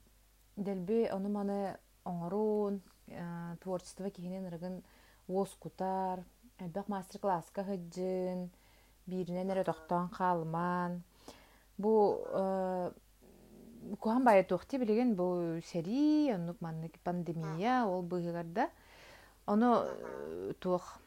дэлби 0.57 1.09
ону 1.09 1.29
маны 1.29 1.77
оҥоруун 2.05 2.81
а, 3.11 3.55
творчество 3.61 4.09
киһинен 4.09 4.47
ырыгын 4.49 4.83
уос 5.27 5.55
кутар 5.55 6.23
элбэх 6.59 6.89
мастер 6.89 7.19
класска 7.21 7.63
хыджын 7.63 8.49
бииринен 9.07 9.51
эре 9.51 9.63
тохтоон 9.63 10.09
хаалман 10.09 11.03
бу 11.77 11.91
а, 13.79 13.95
куһан 13.95 14.23
бая 14.23 14.43
туохти 14.43 14.77
билигин 14.77 15.15
бу 15.15 15.59
сери 15.65 16.35
маннык 16.59 16.99
пандемия 17.03 17.85
ол 17.85 18.01
быһыгарда 18.03 18.69
ону 19.45 19.83
э, 19.83 20.53
туох 20.59 20.99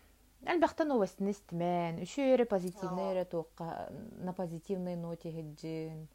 Әлбәхтә 0.43 0.83
новостьны 0.89 1.31
истемән, 1.31 2.01
үшү 2.03 2.25
эре 2.35 2.45
позитивный 2.51 3.13
эре 3.13 3.23
туокка 3.31 3.93
на 4.27 4.33
позитивной 4.35 4.97
ноте 4.97 5.31
хеджин. 5.31 6.09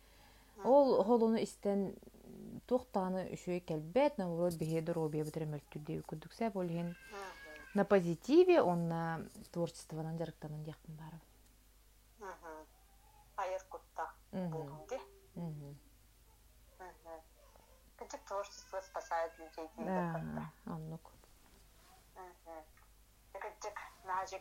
Ол 0.67 1.01
холуну 1.07 1.39
истен 1.39 1.93
туохтаны 2.67 3.23
үшү 3.37 3.61
келбет, 3.63 4.17
наоборот 4.19 4.59
бихе 4.59 4.81
дороби 4.81 5.23
битремел 5.23 5.63
түдө 5.71 6.01
күдүксә 6.11 6.51
болген. 6.51 6.91
На 7.73 7.85
позитиве 7.85 8.59
он 8.61 8.89
на 8.89 9.21
творчествонан 9.53 10.19
жарыктанын 10.19 10.67
якын 10.67 10.99
барып. 10.99 11.23
Айыр 13.37 13.61
Мгм. 14.33 14.51
булганды. 14.51 14.99
Кичик 18.07 18.25
творчество 18.25 18.81
спасает 18.81 19.39
людей. 19.39 19.69
дейді 19.77 19.89
Да, 20.35 20.51
аннук. 20.65 21.11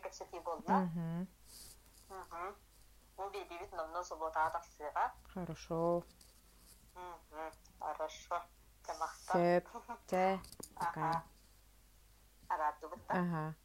Кичити 0.03 0.39
болды. 0.39 0.71
Мгм. 0.71 1.27
Бұл 3.17 3.29
бейбит 3.33 3.73
намно 3.73 4.03
собота 4.03 4.47
тақсыға. 4.55 5.11
Хорошо. 5.33 6.03
Хорошо. 7.79 8.41
Тэ. 10.07 10.39
Пока. 10.75 11.09
Ага. 11.09 11.23
Арады 12.47 12.87
бұтта. 12.87 13.13
Ага. 13.19 13.55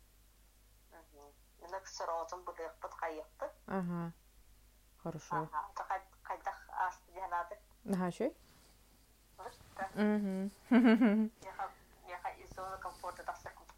Қайықты. 3.03 3.47
Ага. 3.67 4.13
Хорошо. 5.03 5.37
Ага. 5.37 5.61
Қайдақ 6.27 6.59
асты 6.89 7.13
жанады. 7.15 7.55
Ага, 7.87 8.11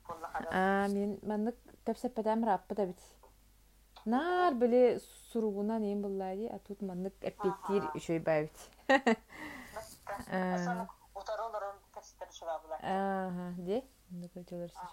қолы 0.08 0.30
қадады. 0.32 0.52
А, 0.52 0.88
мен 0.92 1.18
маннык 1.22 1.56
тәпсәппәдәм 1.86 2.44
раппы 2.48 2.74
да 2.74 2.86
бит. 2.90 3.00
Нар 4.04 4.54
біле 4.60 5.00
суругунан 5.32 5.82
ең 5.88 6.02
буллади, 6.04 6.48
а 6.52 6.58
тут 6.58 6.82
маннык 6.82 7.14
әппеттир 7.24 7.82
Ага. 7.82 7.92
үшөй 7.96 8.20
бұлар. 12.64 12.78
Ага, 12.82 13.46
де? 13.58 13.82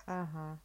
Ага. 0.06 0.58